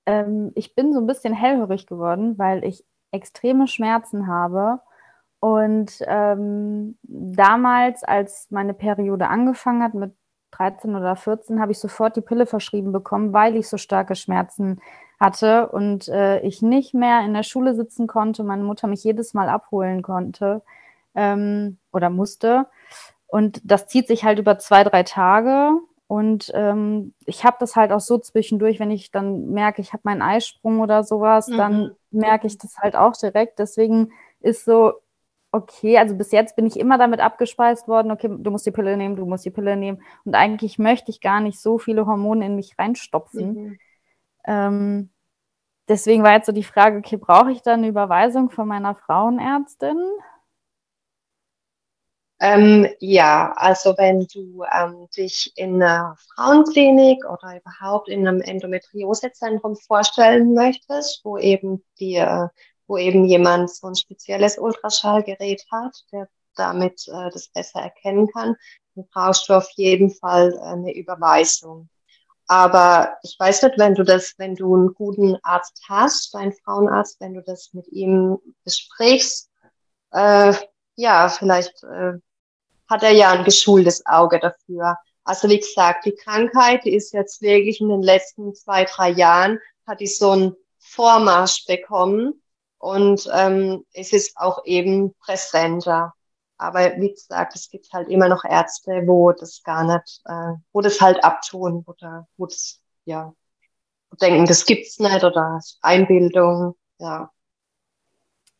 ähm, 0.05 0.51
ich 0.55 0.75
bin 0.75 0.93
so 0.93 0.99
ein 0.99 1.07
bisschen 1.07 1.33
hellhörig 1.33 1.87
geworden, 1.87 2.37
weil 2.37 2.63
ich 2.63 2.83
extreme 3.11 3.67
Schmerzen 3.67 4.27
habe. 4.27 4.81
Und 5.39 5.99
ähm, 6.07 6.97
damals, 7.03 8.03
als 8.03 8.47
meine 8.51 8.73
Periode 8.73 9.27
angefangen 9.29 9.83
hat, 9.83 9.93
mit 9.95 10.13
13 10.51 10.95
oder 10.95 11.15
14, 11.15 11.59
habe 11.61 11.71
ich 11.71 11.79
sofort 11.79 12.15
die 12.15 12.21
Pille 12.21 12.45
verschrieben 12.45 12.91
bekommen, 12.91 13.33
weil 13.33 13.55
ich 13.55 13.67
so 13.69 13.77
starke 13.77 14.15
Schmerzen 14.15 14.81
hatte 15.19 15.69
und 15.69 16.09
äh, 16.09 16.41
ich 16.41 16.61
nicht 16.61 16.93
mehr 16.93 17.21
in 17.25 17.33
der 17.33 17.43
Schule 17.43 17.73
sitzen 17.75 18.07
konnte, 18.07 18.43
meine 18.43 18.63
Mutter 18.63 18.87
mich 18.87 19.03
jedes 19.03 19.33
Mal 19.33 19.49
abholen 19.49 20.01
konnte 20.01 20.61
ähm, 21.15 21.77
oder 21.91 22.09
musste. 22.09 22.67
Und 23.27 23.61
das 23.63 23.87
zieht 23.87 24.07
sich 24.07 24.23
halt 24.23 24.39
über 24.39 24.59
zwei, 24.59 24.83
drei 24.83 25.03
Tage. 25.03 25.71
Und 26.07 26.51
ähm, 26.53 27.13
ich 27.25 27.45
habe 27.45 27.55
das 27.59 27.77
halt 27.77 27.93
auch 27.93 28.01
so 28.01 28.17
zwischendurch, 28.17 28.79
wenn 28.79 28.91
ich 28.91 29.11
dann 29.11 29.51
merke, 29.51 29.81
ich 29.81 29.93
habe 29.93 30.01
meinen 30.03 30.21
Eisprung 30.21 30.81
oder 30.81 31.03
sowas, 31.03 31.47
mhm. 31.47 31.57
dann 31.57 31.91
merke 32.11 32.47
ich 32.47 32.57
das 32.57 32.77
halt 32.79 32.97
auch 32.97 33.15
direkt. 33.15 33.59
Deswegen 33.59 34.11
ist 34.41 34.65
so, 34.65 34.95
okay, 35.53 35.97
also 35.97 36.15
bis 36.15 36.31
jetzt 36.31 36.55
bin 36.55 36.65
ich 36.65 36.79
immer 36.79 36.97
damit 36.97 37.19
abgespeist 37.19 37.87
worden, 37.87 38.11
okay, 38.11 38.29
du 38.29 38.51
musst 38.51 38.65
die 38.65 38.71
Pille 38.71 38.95
nehmen, 38.97 39.15
du 39.15 39.25
musst 39.25 39.45
die 39.45 39.51
Pille 39.51 39.75
nehmen. 39.75 40.01
Und 40.23 40.35
eigentlich 40.35 40.79
möchte 40.79 41.11
ich 41.11 41.21
gar 41.21 41.39
nicht 41.39 41.59
so 41.59 41.77
viele 41.77 42.05
Hormone 42.05 42.45
in 42.45 42.55
mich 42.55 42.77
reinstopfen. 42.77 43.53
Mhm. 43.53 43.79
Ähm, 44.45 45.09
deswegen 45.87 46.23
war 46.23 46.33
jetzt 46.33 46.45
so 46.45 46.51
die 46.51 46.63
Frage, 46.63 46.97
okay, 46.97 47.17
brauche 47.17 47.51
ich 47.51 47.61
da 47.61 47.73
eine 47.73 47.87
Überweisung 47.87 48.49
von 48.49 48.67
meiner 48.67 48.95
Frauenärztin? 48.95 49.97
Ähm, 52.43 52.87
ja, 52.99 53.53
also 53.55 53.95
wenn 53.99 54.25
du 54.25 54.63
ähm, 54.73 55.07
dich 55.15 55.53
in 55.57 55.75
einer 55.75 56.15
Frauenklinik 56.33 57.23
oder 57.23 57.61
überhaupt 57.61 58.09
in 58.09 58.27
einem 58.27 58.41
Endometriosezentrum 58.41 59.75
vorstellen 59.75 60.55
möchtest, 60.55 61.23
wo 61.23 61.37
eben 61.37 61.83
dir, 61.99 62.51
wo 62.87 62.97
eben 62.97 63.25
jemand 63.25 63.69
so 63.69 63.85
ein 63.85 63.95
spezielles 63.95 64.57
Ultraschallgerät 64.57 65.63
hat, 65.71 66.03
der 66.11 66.27
damit 66.55 67.07
äh, 67.09 67.29
das 67.29 67.49
besser 67.49 67.81
erkennen 67.81 68.27
kann, 68.27 68.55
dann 68.95 69.07
brauchst 69.13 69.47
du 69.47 69.53
auf 69.53 69.69
jeden 69.75 70.09
Fall 70.09 70.51
äh, 70.53 70.61
eine 70.61 70.95
Überweisung. 70.95 71.89
Aber 72.47 73.17
ich 73.21 73.35
weiß 73.39 73.61
nicht, 73.61 73.77
wenn 73.77 73.93
du 73.93 74.03
das, 74.03 74.33
wenn 74.39 74.55
du 74.55 74.75
einen 74.75 74.95
guten 74.95 75.37
Arzt 75.43 75.83
hast, 75.87 76.33
deinen 76.33 76.53
Frauenarzt, 76.53 77.21
wenn 77.21 77.35
du 77.35 77.43
das 77.43 77.71
mit 77.73 77.87
ihm 77.89 78.39
besprichst, 78.63 79.51
äh, 80.11 80.55
ja, 80.95 81.29
vielleicht 81.29 81.83
äh, 81.83 82.13
hat 82.91 83.03
er 83.03 83.11
ja 83.11 83.31
ein 83.31 83.45
geschultes 83.45 84.05
Auge 84.05 84.39
dafür. 84.39 84.97
Also 85.23 85.49
wie 85.49 85.59
gesagt, 85.59 86.05
die 86.05 86.13
Krankheit, 86.13 86.83
die 86.83 86.93
ist 86.93 87.13
jetzt 87.13 87.41
wirklich 87.41 87.79
in 87.79 87.89
den 87.89 88.01
letzten 88.01 88.53
zwei, 88.53 88.83
drei 88.83 89.09
Jahren, 89.09 89.59
hat 89.87 90.01
die 90.01 90.07
so 90.07 90.31
einen 90.31 90.55
Vormarsch 90.77 91.65
bekommen 91.65 92.41
und 92.79 93.29
ähm, 93.33 93.85
es 93.93 94.11
ist 94.11 94.35
auch 94.35 94.65
eben 94.65 95.13
präsenter. 95.19 96.13
Aber 96.57 96.97
wie 96.97 97.13
gesagt, 97.13 97.55
es 97.55 97.69
gibt 97.69 97.91
halt 97.93 98.09
immer 98.09 98.27
noch 98.27 98.43
Ärzte, 98.43 99.03
wo 99.05 99.31
das 99.31 99.63
gar 99.63 99.83
nicht, 99.85 100.21
äh, 100.25 100.53
wo 100.73 100.81
das 100.81 100.99
halt 100.99 101.23
abtun 101.23 101.83
oder 101.87 102.27
wo 102.37 102.45
das, 102.45 102.81
ja, 103.05 103.33
denken, 104.21 104.45
das 104.45 104.65
gibt's 104.65 104.99
nicht 104.99 105.23
oder 105.23 105.59
Einbildung, 105.81 106.75
ja. 106.99 107.31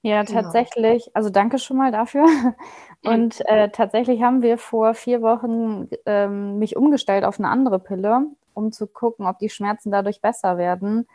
Ja, 0.03 0.23
genau. 0.23 0.41
tatsächlich. 0.41 1.11
Also 1.15 1.29
danke 1.29 1.59
schon 1.59 1.77
mal 1.77 1.91
dafür. 1.91 2.25
Und 3.03 3.41
äh, 3.47 3.69
tatsächlich 3.69 4.21
haben 4.21 4.41
wir 4.41 4.57
vor 4.57 4.93
vier 4.93 5.21
Wochen 5.21 5.89
ähm, 6.05 6.59
mich 6.59 6.75
umgestellt 6.75 7.23
auf 7.23 7.39
eine 7.39 7.49
andere 7.49 7.79
Pille. 7.79 8.27
um 8.53 8.71
zu 8.71 8.87
gucken, 8.87 9.25
ob 9.27 9.39
die 9.39 9.49
Schmerzen 9.49 9.91
dadurch 9.91 10.21
besser 10.21 10.57
werden. 10.57 11.07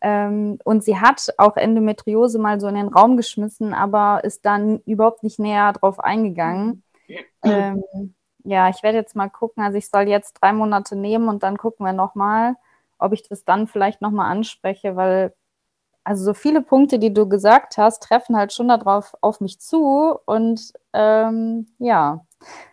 Ähm, 0.00 0.58
und 0.64 0.84
sie 0.84 0.98
hat 1.00 1.34
auch 1.38 1.56
Endometriose 1.56 2.38
mal 2.38 2.60
so 2.60 2.68
in 2.68 2.76
den 2.76 2.88
Raum 2.88 3.16
geschmissen, 3.16 3.74
aber 3.74 4.22
ist 4.24 4.44
dann 4.46 4.80
überhaupt 4.86 5.22
nicht 5.24 5.38
näher 5.40 5.72
drauf 5.72 6.00
eingegangen. 6.00 6.82
Ähm, 7.44 8.14
ja, 8.44 8.68
ich 8.68 8.82
werde 8.82 8.98
jetzt 8.98 9.16
mal 9.16 9.28
gucken. 9.30 9.62
Also 9.64 9.78
ich 9.78 9.90
soll 9.90 10.08
jetzt 10.08 10.34
drei 10.40 10.52
Monate 10.52 10.96
nehmen 10.96 11.28
und 11.28 11.42
dann 11.42 11.56
gucken 11.56 11.84
wir 11.86 11.92
nochmal, 11.92 12.56
ob 12.98 13.12
ich 13.12 13.28
das 13.28 13.44
dann 13.44 13.66
vielleicht 13.66 14.00
nochmal 14.00 14.30
anspreche, 14.30 14.96
weil 14.96 15.34
also 16.08 16.24
so 16.24 16.32
viele 16.32 16.62
Punkte, 16.62 16.98
die 16.98 17.12
du 17.12 17.28
gesagt 17.28 17.76
hast, 17.76 18.02
treffen 18.02 18.34
halt 18.34 18.54
schon 18.54 18.68
darauf 18.68 19.14
auf 19.20 19.42
mich 19.42 19.60
zu. 19.60 20.18
Und 20.24 20.72
ähm, 20.94 21.66
ja, 21.78 22.24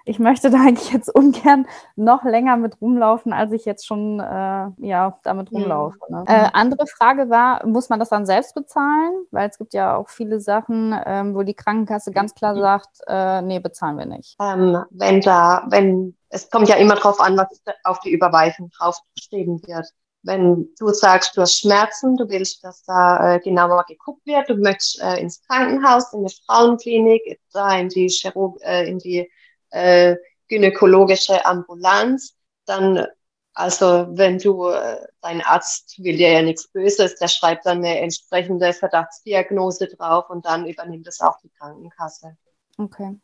ich 0.06 0.19
möchte 0.19 0.50
da 0.50 0.58
eigentlich 0.60 0.93
jetzt 0.93 1.13
ungern 1.13 1.67
noch 1.98 2.24
länger 2.24 2.56
mit 2.56 2.80
rumlaufen, 2.80 3.34
als 3.34 3.52
ich 3.52 3.65
jetzt 3.65 3.86
schon 3.86 4.21
äh, 4.21 4.67
ja, 4.78 5.19
damit 5.24 5.52
rumlaufe. 5.52 5.98
Ne? 6.08 6.24
Äh, 6.28 6.48
andere 6.54 6.88
Frage 6.88 7.30
war, 7.30 7.65
muss 7.67 7.89
man 7.89 8.00
das 8.00 8.08
dann 8.08 8.26
selbst 8.26 8.56
bezahlen? 8.56 9.26
Weil 9.32 9.50
es 9.50 9.58
gibt 9.58 9.74
ja 9.74 9.98
auch 9.98 10.08
viele 10.08 10.39
Sachen, 10.39 10.98
ähm, 11.06 11.36
wo 11.36 11.43
die 11.43 11.56
Krankenkasse 11.56 12.13
ganz 12.13 12.36
klar 12.36 12.56
sagt, 12.56 13.02
äh, 13.06 13.41
nee, 13.41 13.60
bezahlen 13.60 13.98
wir 13.98 14.06
nicht. 14.06 14.38
Ähm, 14.39 14.82
wenn 14.91 15.19
da, 15.19 15.65
wenn, 15.67 16.15
es 16.30 16.50
kommt 16.50 16.69
ja 16.69 16.76
immer 16.76 16.95
darauf 16.95 17.19
an, 17.19 17.36
was 17.36 17.48
auf 17.84 18.00
die 18.00 18.13
Überweisung 18.13 18.69
draufgeschrieben 18.69 19.62
wird 19.67 19.88
wenn 20.26 20.70
du 20.80 20.90
sagst, 20.90 21.38
du 21.38 21.42
hast 21.42 21.60
Schmerzen, 21.60 22.18
du 22.18 22.28
willst, 22.28 22.64
dass 22.64 22.84
da 22.84 23.36
äh, 23.36 23.40
genauer 23.40 23.86
geguckt 23.88 24.26
wird, 24.26 24.50
du 24.50 24.56
möchtest 24.56 25.00
äh, 25.02 25.18
ins 25.18 25.42
Krankenhaus, 25.48 26.12
in 26.14 26.20
eine 26.20 26.30
Frauenklinik, 26.30 27.40
da 27.54 27.78
in 27.78 27.90
die, 27.90 28.08
Chirurg 28.08 28.60
äh, 28.62 28.90
in 28.90 28.98
die 28.98 29.30
äh, 29.70 30.16
gynäkologische 30.48 31.46
Ambulanz, 31.46 32.36
dann, 32.66 33.06
also 33.54 34.08
wenn 34.12 34.40
du, 34.40 34.70
äh, 34.70 35.06
dein 35.22 35.42
Arzt 35.42 36.02
will 36.04 36.18
dir 36.18 36.32
ja 36.32 36.42
nichts 36.42 36.68
Böses, 36.70 37.16
der 37.16 37.28
schreibt 37.28 37.66
dann 37.66 37.78
eine 37.78 38.00
entsprechende 38.00 38.74
Verdachtsdiagnose 38.74 39.88
drauf 39.88 40.30
und 40.30 40.46
dann 40.46 40.66
übernimmt 40.68 41.08
es 41.08 41.22
auch 41.22 41.38
die 41.44 41.50
Krankenkasse. 41.50 42.36
Okay. 42.78 43.16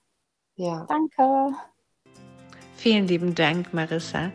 Ja. 0.55 0.85
Danke. 0.87 1.55
Vielen 2.75 3.07
lieben 3.07 3.33
Dank, 3.33 3.73
Marissa. 3.73 4.31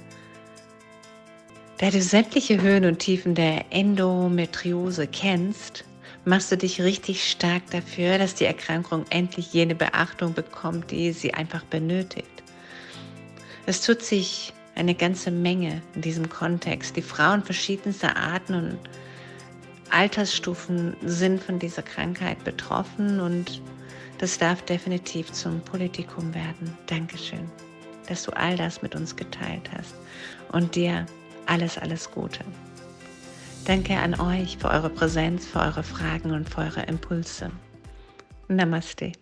Da 1.78 1.90
du 1.90 2.00
sämtliche 2.00 2.62
Höhen 2.62 2.86
und 2.86 3.00
Tiefen 3.00 3.34
der 3.34 3.66
Endometriose 3.70 5.06
kennst, 5.06 5.84
machst 6.24 6.50
du 6.50 6.56
dich 6.56 6.80
richtig 6.80 7.30
stark 7.30 7.70
dafür, 7.70 8.16
dass 8.16 8.34
die 8.34 8.46
Erkrankung 8.46 9.04
endlich 9.10 9.52
jene 9.52 9.74
Beachtung 9.74 10.32
bekommt, 10.32 10.90
die 10.90 11.12
sie 11.12 11.34
einfach 11.34 11.64
benötigt. 11.64 12.42
Es 13.66 13.82
tut 13.82 14.00
sich 14.00 14.54
eine 14.74 14.94
ganze 14.94 15.30
Menge 15.30 15.82
in 15.94 16.00
diesem 16.00 16.30
Kontext. 16.30 16.96
Die 16.96 17.02
Frauen 17.02 17.42
verschiedenster 17.42 18.16
Arten 18.16 18.54
und 18.54 18.78
Altersstufen 19.90 20.96
sind 21.04 21.42
von 21.42 21.58
dieser 21.58 21.82
Krankheit 21.82 22.42
betroffen 22.42 23.20
und 23.20 23.60
das 24.16 24.38
darf 24.38 24.62
definitiv 24.62 25.30
zum 25.30 25.60
Politikum 25.60 26.34
werden. 26.34 26.76
Dankeschön, 26.86 27.50
dass 28.08 28.22
du 28.22 28.32
all 28.32 28.56
das 28.56 28.80
mit 28.80 28.94
uns 28.94 29.14
geteilt 29.14 29.70
hast 29.76 29.94
und 30.52 30.74
dir 30.74 31.04
alles, 31.46 31.78
alles 31.78 32.10
Gute. 32.10 32.44
Danke 33.64 33.96
an 33.96 34.18
euch 34.20 34.58
für 34.58 34.68
eure 34.68 34.90
Präsenz, 34.90 35.46
für 35.46 35.60
eure 35.60 35.82
Fragen 35.82 36.30
und 36.32 36.48
für 36.48 36.60
eure 36.60 36.82
Impulse. 36.82 37.50
Namaste. 38.48 39.12